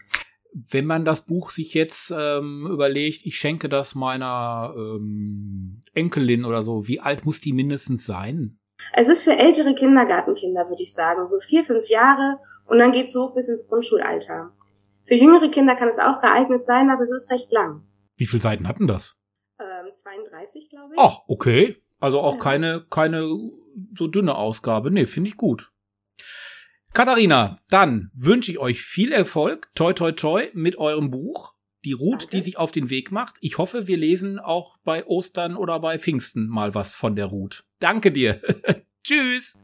Wenn 0.54 0.86
man 0.86 1.06
das 1.06 1.22
Buch 1.26 1.50
sich 1.50 1.74
jetzt 1.74 2.14
ähm, 2.16 2.68
überlegt, 2.70 3.26
ich 3.26 3.38
schenke 3.38 3.70
das 3.70 3.96
meiner 3.96 4.74
ähm, 4.76 5.82
Enkelin 5.94 6.44
oder 6.46 6.64
so, 6.64 6.88
wie 6.88 7.00
alt 7.00 7.26
muss 7.26 7.40
die 7.40 7.54
mindestens 7.54 8.06
sein? 8.06 8.60
Es 8.94 9.08
ist 9.08 9.24
für 9.24 9.38
ältere 9.38 9.76
Kindergartenkinder, 9.76 10.68
würde 10.68 10.84
ich 10.84 10.94
sagen, 10.94 11.28
so 11.28 11.40
vier, 11.40 11.64
fünf 11.64 11.88
Jahre 11.88 12.40
und 12.66 12.80
dann 12.80 12.92
geht's 12.92 13.16
hoch 13.16 13.34
bis 13.34 13.48
ins 13.48 13.68
Grundschulalter. 13.70 14.52
Für 15.06 15.16
jüngere 15.16 15.50
Kinder 15.50 15.76
kann 15.76 15.88
es 15.88 16.00
auch 16.00 16.22
geeignet 16.22 16.66
sein, 16.66 16.90
aber 16.90 17.02
es 17.02 17.12
ist 17.12 17.32
recht 17.32 17.52
lang. 17.52 17.84
Wie 18.18 18.26
viele 18.26 18.42
Seiten 18.42 18.68
hatten 18.68 18.88
das? 18.88 19.16
Ähm, 19.60 19.94
32, 19.94 20.70
glaube 20.70 20.94
ich. 20.96 21.00
Ach, 21.00 21.20
okay. 21.28 21.78
Also 22.00 22.20
auch 22.20 22.34
Ja. 22.36 22.40
keine, 22.40 22.86
keine 22.90 23.22
so 23.98 24.08
dünne 24.08 24.36
Ausgabe. 24.36 24.92
Nee, 24.92 25.06
finde 25.06 25.30
ich 25.30 25.38
gut. 25.38 25.72
Katharina, 26.93 27.56
dann 27.69 28.12
wünsche 28.13 28.51
ich 28.51 28.60
euch 28.60 28.82
viel 28.82 29.13
Erfolg, 29.13 29.69
toi 29.75 29.93
toi 29.93 30.12
toi, 30.12 30.49
mit 30.54 30.77
eurem 30.77 31.10
Buch. 31.10 31.54
Die 31.86 31.93
Ruth, 31.93 32.23
Danke. 32.23 32.38
die 32.38 32.41
sich 32.43 32.58
auf 32.58 32.71
den 32.71 32.89
Weg 32.89 33.12
macht. 33.12 33.36
Ich 33.39 33.58
hoffe, 33.58 33.88
wir 33.88 33.97
lesen 33.97 34.39
auch 34.39 34.77
bei 34.84 35.06
Ostern 35.08 35.56
oder 35.56 35.80
bei 35.80 35.97
Pfingsten 35.97 36.47
mal 36.47 36.75
was 36.75 36.93
von 36.93 37.15
der 37.15 37.27
Ruth. 37.27 37.63
Danke 37.80 38.12
dir. 38.12 38.41
Tschüss. 39.04 39.58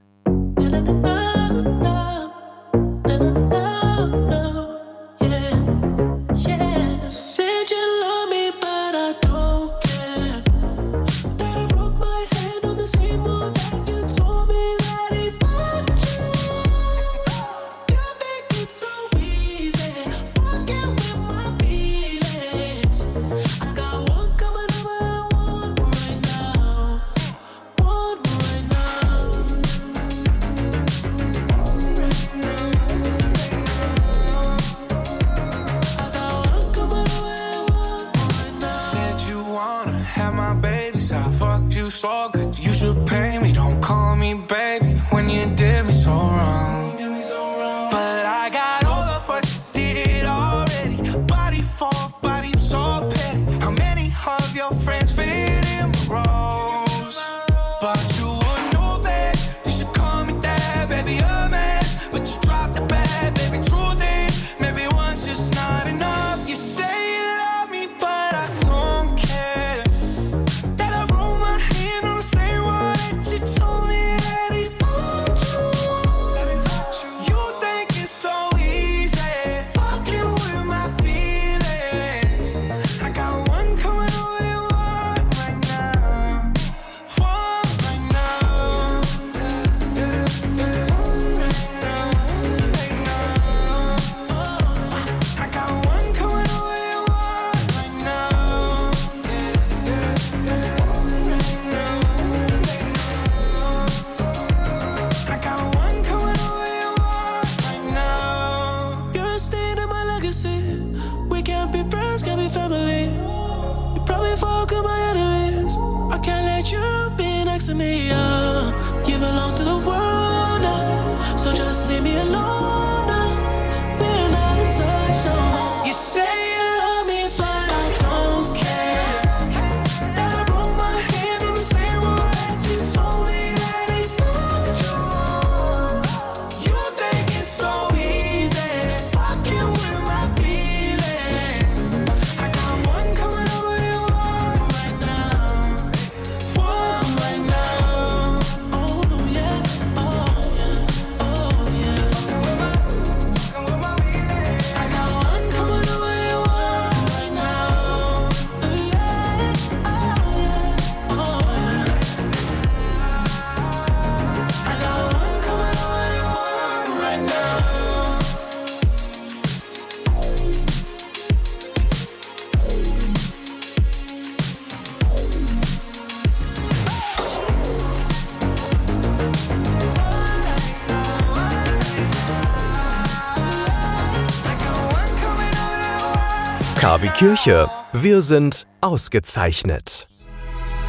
Kirche, 187.18 187.68
wir 187.94 188.22
sind 188.22 188.68
ausgezeichnet. 188.80 190.08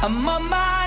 Mama. 0.07 0.78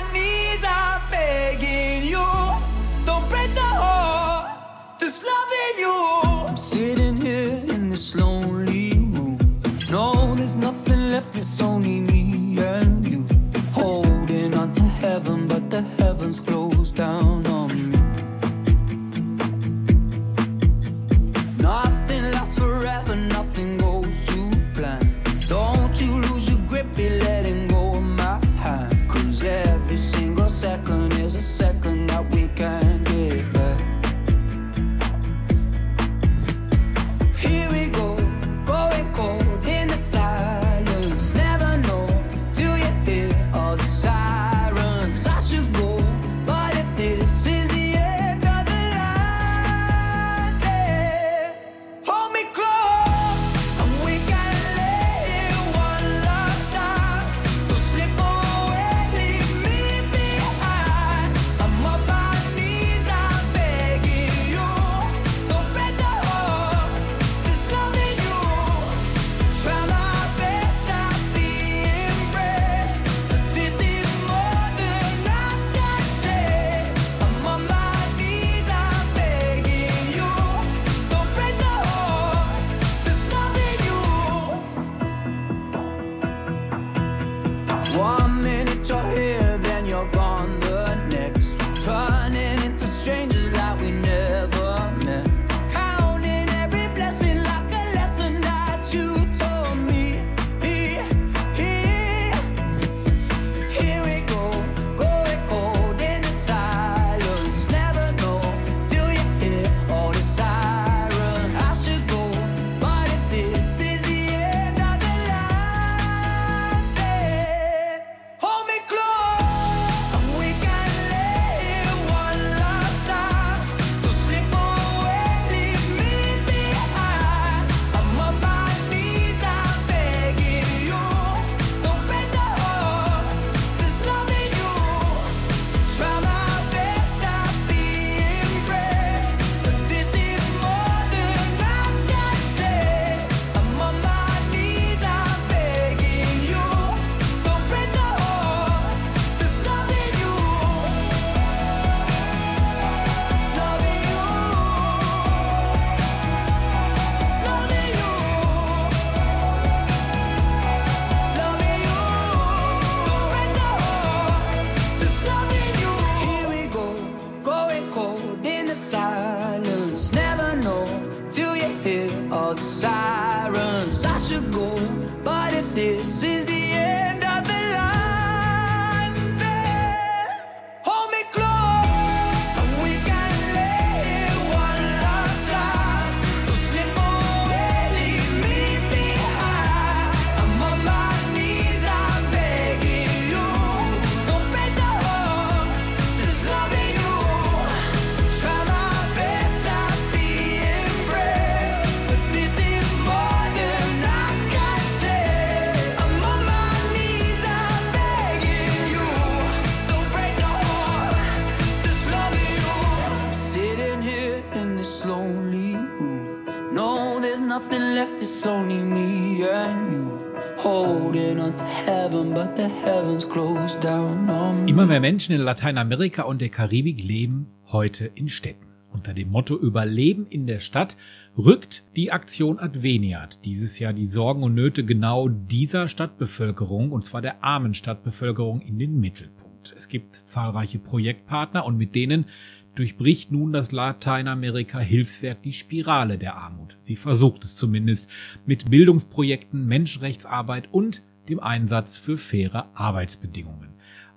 Menschen 225.13 225.35
in 225.35 225.41
Lateinamerika 225.41 226.23
und 226.23 226.41
der 226.41 226.49
Karibik 226.49 226.99
leben 226.99 227.45
heute 227.67 228.09
in 228.15 228.27
Städten. 228.29 228.65
Unter 228.91 229.13
dem 229.13 229.29
Motto 229.29 229.55
Überleben 229.55 230.25
in 230.25 230.47
der 230.47 230.57
Stadt 230.57 230.97
rückt 231.37 231.83
die 231.95 232.11
Aktion 232.11 232.57
Adveniat 232.57 233.45
dieses 233.45 233.77
Jahr 233.77 233.93
die 233.93 234.07
Sorgen 234.07 234.41
und 234.41 234.55
Nöte 234.55 234.83
genau 234.83 235.29
dieser 235.29 235.87
Stadtbevölkerung, 235.87 236.91
und 236.91 237.05
zwar 237.05 237.21
der 237.21 237.43
armen 237.43 237.75
Stadtbevölkerung, 237.75 238.61
in 238.61 238.79
den 238.79 238.99
Mittelpunkt. 238.99 239.75
Es 239.77 239.87
gibt 239.87 240.15
zahlreiche 240.25 240.79
Projektpartner 240.79 241.63
und 241.63 241.77
mit 241.77 241.93
denen 241.93 242.25
durchbricht 242.73 243.31
nun 243.31 243.53
das 243.53 243.71
Lateinamerika 243.71 244.79
Hilfswerk 244.79 245.43
die 245.43 245.53
Spirale 245.53 246.17
der 246.17 246.37
Armut. 246.37 246.79
Sie 246.81 246.95
versucht 246.95 247.45
es 247.45 247.55
zumindest 247.55 248.09
mit 248.47 248.71
Bildungsprojekten, 248.71 249.67
Menschenrechtsarbeit 249.67 250.69
und 250.71 251.03
dem 251.29 251.39
Einsatz 251.39 251.99
für 251.99 252.17
faire 252.17 252.71
Arbeitsbedingungen. 252.73 253.72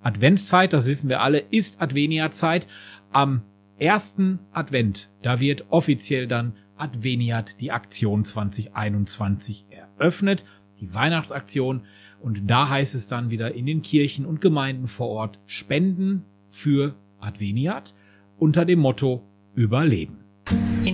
Adventszeit, 0.06 0.72
das 0.72 0.86
wissen 0.86 1.08
wir 1.08 1.20
alle, 1.20 1.38
ist 1.38 1.82
Adveniatzeit. 1.82 2.68
Am 3.10 3.42
ersten 3.76 4.38
Advent, 4.52 5.10
da 5.22 5.40
wird 5.40 5.64
offiziell 5.70 6.28
dann 6.28 6.52
Adveniat 6.76 7.60
die 7.60 7.72
Aktion 7.72 8.24
2021 8.24 9.66
eröffnet, 9.68 10.44
die 10.78 10.94
Weihnachtsaktion. 10.94 11.82
Und 12.20 12.48
da 12.48 12.68
heißt 12.68 12.94
es 12.94 13.08
dann 13.08 13.30
wieder 13.30 13.56
in 13.56 13.66
den 13.66 13.82
Kirchen 13.82 14.26
und 14.26 14.40
Gemeinden 14.40 14.86
vor 14.86 15.08
Ort 15.08 15.40
Spenden 15.44 16.24
für 16.46 16.94
Adveniat 17.18 17.92
unter 18.38 18.64
dem 18.64 18.78
Motto 18.78 19.26
Überleben. 19.54 20.25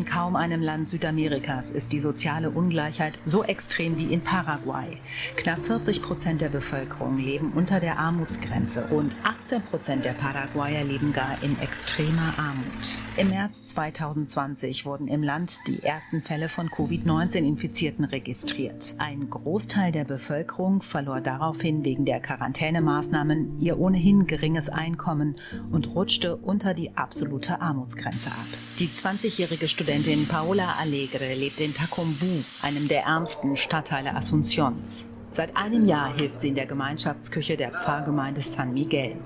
In 0.02 0.08
kaum 0.08 0.34
einem 0.34 0.60
Land 0.60 0.88
Südamerikas 0.88 1.70
ist 1.70 1.92
die 1.92 2.00
soziale 2.00 2.50
Ungleichheit 2.50 3.20
so 3.24 3.44
extrem 3.44 3.96
wie 3.98 4.12
in 4.12 4.20
Paraguay. 4.20 4.98
Knapp 5.36 5.64
40 5.64 6.02
Prozent 6.02 6.40
der 6.40 6.48
Bevölkerung 6.48 7.18
leben 7.18 7.52
unter 7.52 7.78
der 7.78 8.00
Armutsgrenze 8.00 8.86
und 8.86 9.14
18 9.22 9.62
Prozent 9.62 10.04
der 10.04 10.14
Paraguayer 10.14 10.82
leben 10.82 11.12
gar 11.12 11.40
in 11.44 11.56
extremer 11.60 12.32
Armut. 12.36 12.98
Im 13.16 13.28
März 13.28 13.62
2020 13.66 14.84
wurden 14.86 15.06
im 15.06 15.22
Land 15.22 15.68
die 15.68 15.84
ersten 15.84 16.20
Fälle 16.20 16.48
von 16.48 16.68
Covid-19-Infizierten 16.68 18.04
registriert. 18.04 18.96
Ein 18.98 19.30
Großteil 19.30 19.92
der 19.92 20.04
Bevölkerung 20.04 20.82
verlor 20.82 21.20
daraufhin 21.20 21.84
wegen 21.84 22.06
der 22.06 22.18
Quarantänemaßnahmen 22.18 23.60
ihr 23.60 23.78
ohnehin 23.78 24.26
geringes 24.26 24.68
Einkommen 24.68 25.36
und 25.70 25.94
rutschte 25.94 26.34
unter 26.34 26.74
die 26.74 26.96
absolute 26.96 27.60
Armutsgrenze 27.60 28.30
ab. 28.30 28.46
Die 28.80 28.88
20-jährige 28.88 29.68
Studentin 29.68 29.91
Paola 30.26 30.76
Alegre 30.80 31.34
lebt 31.34 31.60
in 31.60 31.74
Tacumbu, 31.74 32.42
einem 32.62 32.88
der 32.88 33.02
ärmsten 33.02 33.58
Stadtteile 33.58 34.14
Asuncions. 34.14 35.06
Seit 35.32 35.54
einem 35.54 35.86
Jahr 35.86 36.16
hilft 36.16 36.40
sie 36.40 36.48
in 36.48 36.54
der 36.54 36.64
Gemeinschaftsküche 36.64 37.58
der 37.58 37.72
Pfarrgemeinde 37.72 38.40
San 38.40 38.72
Miguel. 38.72 39.16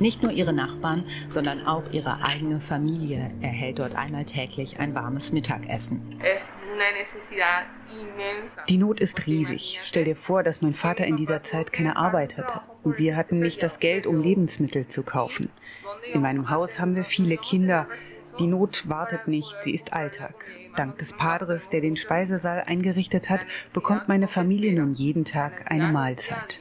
Nicht 0.00 0.22
nur 0.22 0.32
ihre 0.32 0.54
Nachbarn, 0.54 1.04
sondern 1.28 1.66
auch 1.66 1.82
ihre 1.92 2.24
eigene 2.24 2.60
Familie 2.60 3.32
erhält 3.42 3.78
dort 3.78 3.94
einmal 3.94 4.24
täglich 4.24 4.80
ein 4.80 4.94
warmes 4.94 5.30
Mittagessen. 5.32 6.18
Die 8.68 8.76
Not 8.78 9.00
ist 9.00 9.26
riesig. 9.26 9.80
Stell 9.84 10.04
dir 10.04 10.16
vor, 10.16 10.42
dass 10.42 10.62
mein 10.62 10.74
Vater 10.74 11.04
in 11.06 11.18
dieser 11.18 11.42
Zeit 11.42 11.70
keine 11.70 11.96
Arbeit 11.96 12.38
hatte 12.38 12.62
und 12.82 12.96
wir 12.96 13.14
hatten 13.14 13.40
nicht 13.40 13.62
das 13.62 13.78
Geld, 13.78 14.06
um 14.06 14.22
Lebensmittel 14.22 14.86
zu 14.86 15.02
kaufen. 15.02 15.50
In 16.14 16.22
meinem 16.22 16.48
Haus 16.48 16.80
haben 16.80 16.96
wir 16.96 17.04
viele 17.04 17.36
Kinder. 17.36 17.86
Die 18.38 18.46
Not 18.48 18.88
wartet 18.88 19.28
nicht, 19.28 19.54
sie 19.62 19.74
ist 19.74 19.92
Alltag. 19.92 20.34
Dank 20.76 20.98
des 20.98 21.12
Padres, 21.12 21.70
der 21.70 21.80
den 21.80 21.96
Speisesaal 21.96 22.64
eingerichtet 22.66 23.30
hat, 23.30 23.40
bekommt 23.72 24.08
meine 24.08 24.26
Familie 24.26 24.72
nun 24.72 24.94
jeden 24.94 25.24
Tag 25.24 25.70
eine 25.70 25.88
Mahlzeit. 25.88 26.60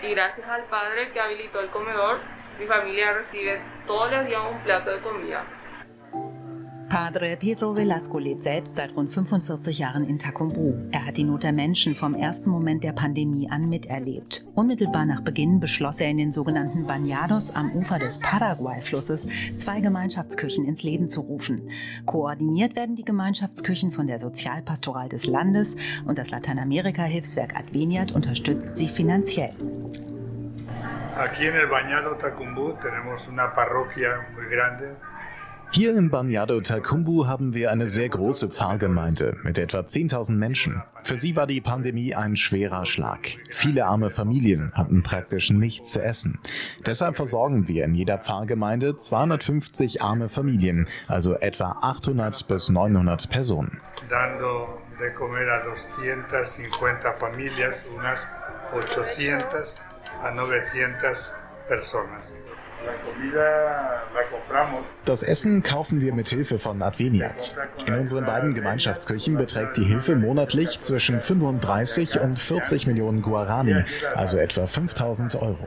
Gracias 0.00 0.48
al 0.48 0.62
padre 0.70 1.10
que 1.12 1.20
habilitó 1.20 1.60
el 1.60 1.70
comedor, 1.70 2.20
mi 2.58 2.66
familia 2.66 3.12
recibe 3.12 3.60
todos 3.86 4.10
los 4.10 4.26
días 4.26 4.40
un 4.50 4.62
plato 4.62 4.90
de 4.90 5.00
comida. 5.02 5.44
Padre 6.90 7.36
Pedro 7.36 7.76
Velasco 7.76 8.18
lebt 8.18 8.42
selbst 8.42 8.74
seit 8.74 8.96
rund 8.96 9.12
45 9.12 9.78
Jahren 9.78 10.08
in 10.08 10.18
Tacumbu. 10.18 10.74
Er 10.90 11.06
hat 11.06 11.18
die 11.18 11.22
Not 11.22 11.44
der 11.44 11.52
Menschen 11.52 11.94
vom 11.94 12.16
ersten 12.16 12.50
Moment 12.50 12.82
der 12.82 12.92
Pandemie 12.92 13.48
an 13.48 13.68
miterlebt. 13.68 14.44
Unmittelbar 14.56 15.06
nach 15.06 15.20
Beginn 15.20 15.60
beschloss 15.60 16.00
er 16.00 16.08
in 16.08 16.18
den 16.18 16.32
sogenannten 16.32 16.88
Bañados 16.88 17.54
am 17.54 17.70
Ufer 17.76 18.00
des 18.00 18.18
Paraguay-Flusses 18.18 19.28
zwei 19.56 19.78
Gemeinschaftsküchen 19.78 20.64
ins 20.64 20.82
Leben 20.82 21.08
zu 21.08 21.20
rufen. 21.20 21.70
Koordiniert 22.06 22.74
werden 22.74 22.96
die 22.96 23.04
Gemeinschaftsküchen 23.04 23.92
von 23.92 24.08
der 24.08 24.18
Sozialpastoral 24.18 25.08
des 25.08 25.26
Landes 25.26 25.76
und 26.06 26.18
das 26.18 26.32
Lateinamerika-Hilfswerk 26.32 27.54
Adveniat 27.54 28.10
unterstützt 28.10 28.76
sie 28.76 28.88
finanziell. 28.88 29.54
Aquí 31.16 31.46
en 31.46 31.54
el 31.54 31.68
Bañado 31.68 32.16
Tacumbú 32.18 32.72
tenemos 32.82 33.28
una 33.28 33.54
parroquia 33.54 34.26
muy 34.34 34.46
grande. 34.48 34.96
Hier 35.72 35.96
im 35.96 36.10
Banyado 36.10 36.60
Takumbu 36.60 37.26
haben 37.28 37.54
wir 37.54 37.70
eine 37.70 37.86
sehr 37.86 38.08
große 38.08 38.48
Pfarrgemeinde 38.48 39.36
mit 39.44 39.56
etwa 39.56 39.80
10.000 39.80 40.32
Menschen. 40.32 40.82
Für 41.04 41.16
sie 41.16 41.36
war 41.36 41.46
die 41.46 41.60
Pandemie 41.60 42.14
ein 42.14 42.34
schwerer 42.34 42.86
Schlag. 42.86 43.36
Viele 43.50 43.86
arme 43.86 44.10
Familien 44.10 44.72
hatten 44.74 45.04
praktisch 45.04 45.50
nichts 45.50 45.92
zu 45.92 46.02
essen. 46.02 46.40
Deshalb 46.84 47.14
versorgen 47.14 47.68
wir 47.68 47.84
in 47.84 47.94
jeder 47.94 48.18
Pfarrgemeinde 48.18 48.96
250 48.96 50.02
arme 50.02 50.28
Familien, 50.28 50.88
also 51.06 51.34
etwa 51.36 51.78
800 51.82 52.48
bis 52.48 52.68
900 52.68 53.30
Personen. 53.30 53.80
dando 54.10 54.80
de 54.98 55.10
comer 55.14 55.48
a 55.48 55.62
250 55.62 57.14
familias, 57.18 57.76
unas 57.96 58.18
800 58.72 59.74
a 60.22 60.30
900 60.30 61.32
personas. 61.68 62.39
Das 65.04 65.22
Essen 65.22 65.62
kaufen 65.62 66.00
wir 66.00 66.14
mit 66.14 66.28
Hilfe 66.28 66.58
von 66.58 66.82
Adveniat. 66.82 67.56
In 67.86 67.94
unseren 67.94 68.24
beiden 68.24 68.54
Gemeinschaftsküchen 68.54 69.36
beträgt 69.36 69.76
die 69.76 69.84
Hilfe 69.84 70.16
monatlich 70.16 70.80
zwischen 70.80 71.20
35 71.20 72.20
und 72.20 72.38
40 72.38 72.86
Millionen 72.86 73.22
Guarani, 73.22 73.84
also 74.14 74.38
etwa 74.38 74.66
5000 74.66 75.36
Euro. 75.36 75.66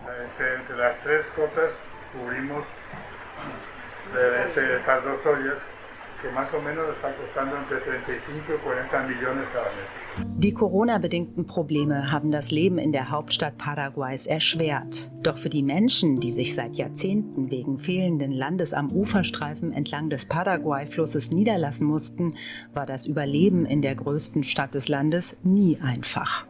Entre, 10.15 10.33
entre 10.33 10.47
las 10.47 10.47
tres 10.47 10.53
cosas 10.53 11.63
cubrimos 11.63 11.73
de, 11.73 11.73
entre 11.73 11.75
estas 11.75 11.75
dos 11.75 11.75
ollas 11.75 11.75
que 11.75 11.75
más 11.75 11.75
o 11.75 11.75
menos 11.75 11.75
están 11.75 11.75
costando 11.75 11.75
entre 11.75 11.75
35 11.75 11.75
y 11.75 11.75
40 11.75 11.75
millones 11.75 11.77
cada 11.77 11.77
mes. 11.77 11.83
Die 11.83 11.93
Corona-bedingten 11.93 11.93
Probleme 11.93 12.11
haben 12.11 12.31
das 12.31 12.51
Leben 12.51 12.77
in 12.77 12.91
der 12.91 13.09
Hauptstadt 13.09 13.57
Paraguays 13.57 14.25
erschwert. 14.25 15.11
Doch 15.21 15.37
für 15.37 15.49
die 15.49 15.63
Menschen, 15.63 16.19
die 16.19 16.31
sich 16.31 16.55
seit 16.55 16.75
Jahrzehnten 16.75 17.49
wegen 17.49 17.79
fehlenden 17.79 18.31
Landes 18.31 18.73
am 18.73 18.91
Uferstreifen 18.91 19.73
entlang 19.73 20.09
des 20.09 20.25
Paraguay-Flusses 20.27 21.31
niederlassen 21.31 21.87
mussten, 21.87 22.35
war 22.73 22.85
das 22.85 23.05
Überleben 23.05 23.65
in 23.65 23.81
der 23.81 23.95
größten 23.95 24.43
Stadt 24.43 24.73
des 24.73 24.87
Landes 24.87 25.37
nie 25.43 25.79
einfach. 25.81 26.45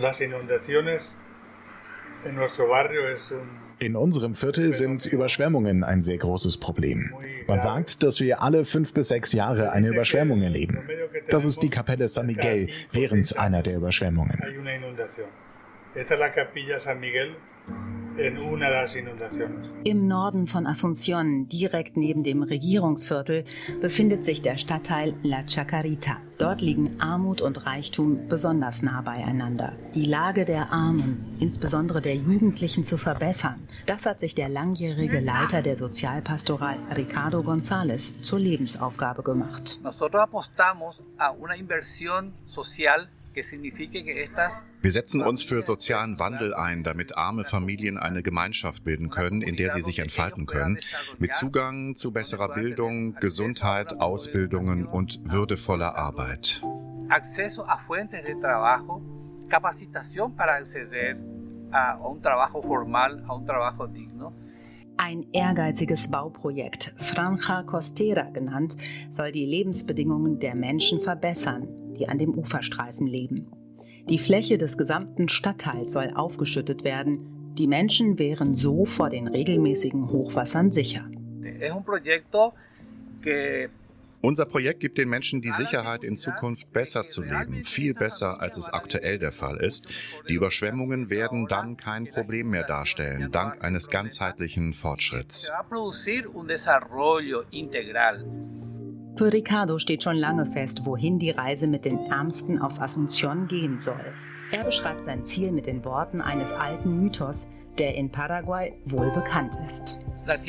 Las 0.00 0.20
inundaciones 0.20 1.14
en 2.24 2.34
nuestro 2.34 2.66
barrio 2.68 3.06
es 3.12 3.30
un 3.30 3.65
In 3.78 3.94
unserem 3.94 4.34
Viertel 4.34 4.72
sind 4.72 5.04
Überschwemmungen 5.04 5.84
ein 5.84 6.00
sehr 6.00 6.16
großes 6.16 6.56
Problem. 6.56 7.14
Man 7.46 7.60
sagt, 7.60 8.02
dass 8.02 8.20
wir 8.20 8.42
alle 8.42 8.64
fünf 8.64 8.94
bis 8.94 9.08
sechs 9.08 9.32
Jahre 9.32 9.70
eine 9.72 9.88
Überschwemmung 9.88 10.42
erleben. 10.42 10.78
Das 11.28 11.44
ist 11.44 11.62
die 11.62 11.68
Kapelle 11.68 12.08
San 12.08 12.26
Miguel 12.26 12.68
während 12.92 13.38
einer 13.38 13.62
der 13.62 13.76
Überschwemmungen. 13.76 14.40
Im 19.84 20.08
Norden 20.08 20.46
von 20.46 20.66
Asunción, 20.66 21.48
direkt 21.48 21.96
neben 21.96 22.22
dem 22.22 22.42
Regierungsviertel, 22.42 23.44
befindet 23.80 24.24
sich 24.24 24.42
der 24.42 24.56
Stadtteil 24.56 25.14
La 25.22 25.42
Chacarita. 25.46 26.16
Dort 26.38 26.60
liegen 26.60 27.00
Armut 27.00 27.40
und 27.40 27.66
Reichtum 27.66 28.28
besonders 28.28 28.82
nah 28.82 29.00
beieinander. 29.00 29.72
Die 29.94 30.04
Lage 30.04 30.44
der 30.44 30.70
Armen, 30.72 31.36
insbesondere 31.40 32.00
der 32.00 32.16
Jugendlichen, 32.16 32.84
zu 32.84 32.98
verbessern, 32.98 33.66
das 33.86 34.06
hat 34.06 34.20
sich 34.20 34.34
der 34.34 34.48
langjährige 34.48 35.20
Leiter 35.20 35.62
der 35.62 35.76
Sozialpastoral 35.76 36.78
Ricardo 36.94 37.40
González 37.40 38.20
zur 38.20 38.38
Lebensaufgabe 38.38 39.22
gemacht. 39.22 39.78
Nosotros 39.82 40.22
apostamos 40.22 41.02
a 41.16 41.32
una 41.32 41.56
inversión 41.56 42.32
social 42.44 43.08
Wir 43.36 44.90
setzen 44.90 45.22
uns 45.22 45.42
für 45.44 45.62
sozialen 45.62 46.18
Wandel 46.18 46.54
ein, 46.54 46.82
damit 46.82 47.16
arme 47.16 47.44
Familien 47.44 47.98
eine 47.98 48.22
Gemeinschaft 48.22 48.82
bilden 48.84 49.10
können, 49.10 49.42
in 49.42 49.56
der 49.56 49.70
sie 49.70 49.82
sich 49.82 49.98
entfalten 49.98 50.46
können, 50.46 50.78
mit 51.18 51.34
Zugang 51.34 51.94
zu 51.94 52.12
besserer 52.12 52.54
Bildung, 52.54 53.14
Gesundheit, 53.16 54.00
Ausbildungen 54.00 54.86
und 54.86 55.20
würdevoller 55.24 55.96
Arbeit. 55.96 56.62
acceso 57.08 57.64
a 57.68 57.78
fuentes 57.78 58.24
de 58.24 58.34
trabajo, 58.36 59.00
capacitación 59.48 60.34
para 60.34 60.56
acceder 60.56 61.16
a, 61.72 61.92
a 61.92 62.08
un 62.08 62.20
trabajo 62.20 62.62
formal, 62.62 63.22
a 63.26 63.34
un 63.34 63.44
trabajo 63.44 63.86
digno. 63.86 64.32
Ein 64.98 65.26
ehrgeiziges 65.32 66.08
Bauprojekt, 66.08 66.94
Franja 66.96 67.62
Costera 67.64 68.30
genannt, 68.30 68.76
soll 69.10 69.30
die 69.30 69.44
Lebensbedingungen 69.44 70.38
der 70.38 70.56
Menschen 70.56 71.02
verbessern, 71.02 71.68
die 71.96 72.08
an 72.08 72.18
dem 72.18 72.34
Uferstreifen 72.34 73.06
leben. 73.06 73.46
Die 74.08 74.18
Fläche 74.18 74.56
des 74.56 74.78
gesamten 74.78 75.28
Stadtteils 75.28 75.92
soll 75.92 76.12
aufgeschüttet 76.14 76.84
werden. 76.84 77.54
Die 77.58 77.66
Menschen 77.66 78.18
wären 78.18 78.54
so 78.54 78.84
vor 78.84 79.10
den 79.10 79.26
regelmäßigen 79.26 80.10
Hochwassern 80.10 80.70
sicher. 80.70 81.10
Es 81.42 81.72
un 81.72 81.84
proyecto 81.84 82.52
que 83.22 83.68
Unser 84.26 84.44
Projekt 84.44 84.80
gibt 84.80 84.98
den 84.98 85.08
Menschen 85.08 85.40
die 85.40 85.52
Sicherheit, 85.52 86.02
in 86.02 86.16
Zukunft 86.16 86.72
besser 86.72 87.06
zu 87.06 87.22
leben, 87.22 87.62
viel 87.62 87.94
besser, 87.94 88.40
als 88.40 88.58
es 88.58 88.68
aktuell 88.68 89.20
der 89.20 89.30
Fall 89.30 89.58
ist. 89.58 89.86
Die 90.28 90.34
Überschwemmungen 90.34 91.10
werden 91.10 91.46
dann 91.46 91.76
kein 91.76 92.08
Problem 92.08 92.50
mehr 92.50 92.64
darstellen, 92.64 93.30
dank 93.30 93.62
eines 93.62 93.86
ganzheitlichen 93.86 94.74
Fortschritts. 94.74 95.52
Für 99.16 99.32
Ricardo 99.32 99.78
steht 99.78 100.02
schon 100.02 100.16
lange 100.16 100.46
fest, 100.46 100.80
wohin 100.82 101.20
die 101.20 101.30
Reise 101.30 101.68
mit 101.68 101.84
den 101.84 101.98
Ärmsten 102.06 102.60
aus 102.60 102.80
Asunción 102.80 103.46
gehen 103.46 103.78
soll. 103.78 104.12
Er 104.50 104.64
beschreibt 104.64 105.04
sein 105.04 105.22
Ziel 105.22 105.52
mit 105.52 105.66
den 105.66 105.84
Worten 105.84 106.20
eines 106.20 106.50
alten 106.50 107.00
Mythos, 107.00 107.46
der 107.78 107.94
in 107.94 108.10
Paraguay 108.10 108.72
wohl 108.86 109.12
bekannt 109.12 109.56
ist. 109.64 109.98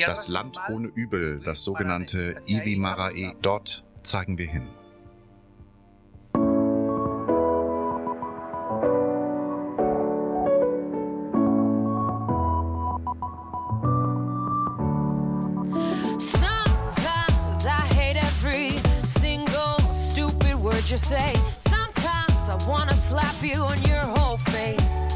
Das 0.06 0.28
Land 0.28 0.58
ohne 0.70 0.88
Übel, 0.88 1.40
das 1.44 1.64
sogenannte 1.64 2.36
Ivi 2.46 2.76
Marae, 2.76 3.34
dort 3.40 3.84
zeigen 4.02 4.38
wir 4.38 4.48
hin. 4.48 4.68
you 20.90 20.96
say. 20.96 21.34
Sometimes 21.58 22.48
I 22.48 22.56
wanna 22.66 22.94
slap 22.94 23.42
you 23.42 23.62
on 23.62 23.80
your 23.82 24.04
whole 24.16 24.38
face. 24.38 25.07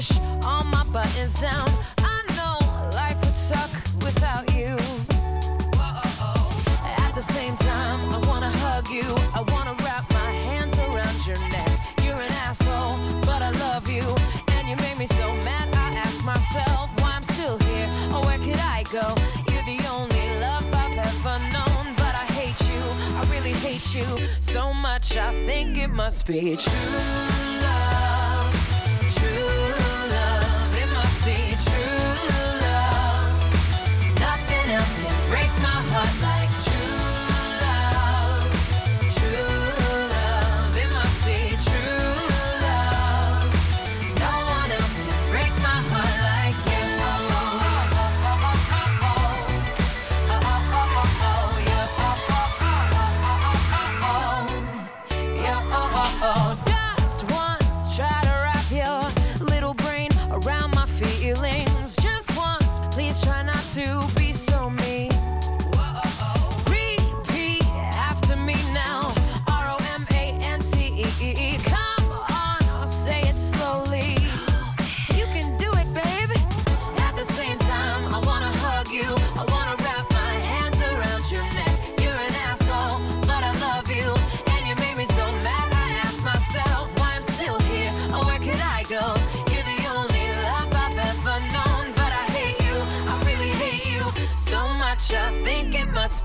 push 0.00 0.18
all 0.46 0.64
my 0.64 0.84
buttons 0.92 1.40
down. 1.40 1.68
I 1.98 2.16
know 2.36 2.56
life 2.94 3.18
would 3.20 3.34
suck 3.34 3.70
without 4.02 4.46
you. 4.54 4.74
At 7.04 7.12
the 7.14 7.22
same 7.22 7.54
time, 7.56 7.98
I 8.16 8.18
wanna 8.26 8.50
hug 8.64 8.88
you. 8.88 9.08
I 9.38 9.42
wanna 9.52 9.74
wrap 9.84 10.04
my 10.10 10.30
hands 10.48 10.74
around 10.86 11.18
your 11.26 11.40
neck. 11.56 11.72
You're 12.02 12.20
an 12.26 12.32
asshole, 12.48 12.96
but 13.28 13.42
I 13.42 13.50
love 13.66 13.90
you. 13.90 14.06
And 14.54 14.64
you 14.70 14.76
made 14.76 14.98
me 14.98 15.06
so 15.06 15.26
mad, 15.48 15.68
I 15.74 15.88
ask 16.06 16.24
myself 16.24 16.88
why 17.00 17.12
I'm 17.16 17.24
still 17.34 17.58
here. 17.68 17.88
Oh, 18.14 18.22
where 18.26 18.38
could 18.46 18.62
I 18.76 18.84
go? 18.98 19.06
You're 19.50 19.68
the 19.74 19.80
only 19.96 20.24
love 20.46 20.64
I've 20.82 20.98
ever 21.10 21.36
known, 21.56 21.84
but 22.02 22.14
I 22.24 22.26
hate 22.40 22.60
you. 22.72 22.82
I 23.18 23.22
really 23.34 23.56
hate 23.66 23.88
you 23.94 24.08
so 24.40 24.72
much. 24.72 25.16
I 25.16 25.30
think 25.48 25.76
it 25.76 25.90
must 25.90 26.26
be 26.26 26.56
true 26.56 26.90
love. 27.66 28.29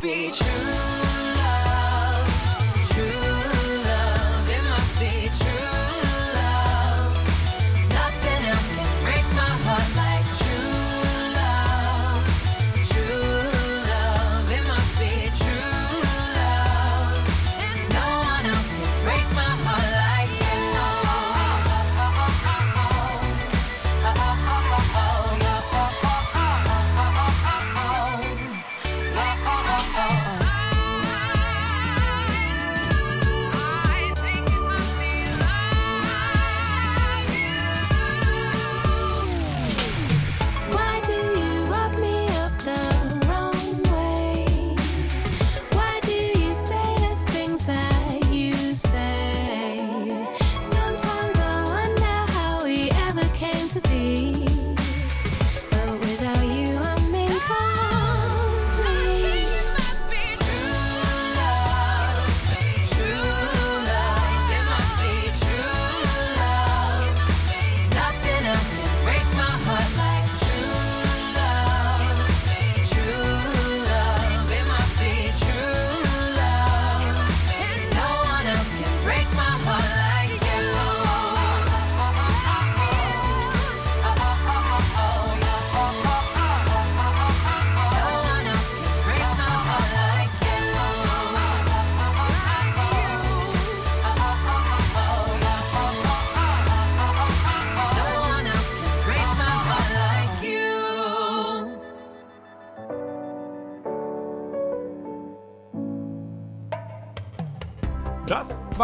beach. 0.05 0.44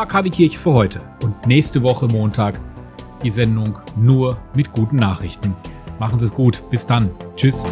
war 0.01 0.07
KB 0.07 0.31
Kirche 0.31 0.57
für 0.57 0.73
heute. 0.73 0.99
Und 1.21 1.45
nächste 1.45 1.83
Woche 1.83 2.07
Montag 2.07 2.59
die 3.21 3.29
Sendung 3.29 3.77
nur 3.95 4.39
mit 4.55 4.71
guten 4.71 4.95
Nachrichten. 4.95 5.55
Machen 5.99 6.17
Sie 6.17 6.25
es 6.25 6.33
gut. 6.33 6.63
Bis 6.71 6.87
dann. 6.87 7.11
Tschüss. 7.35 7.63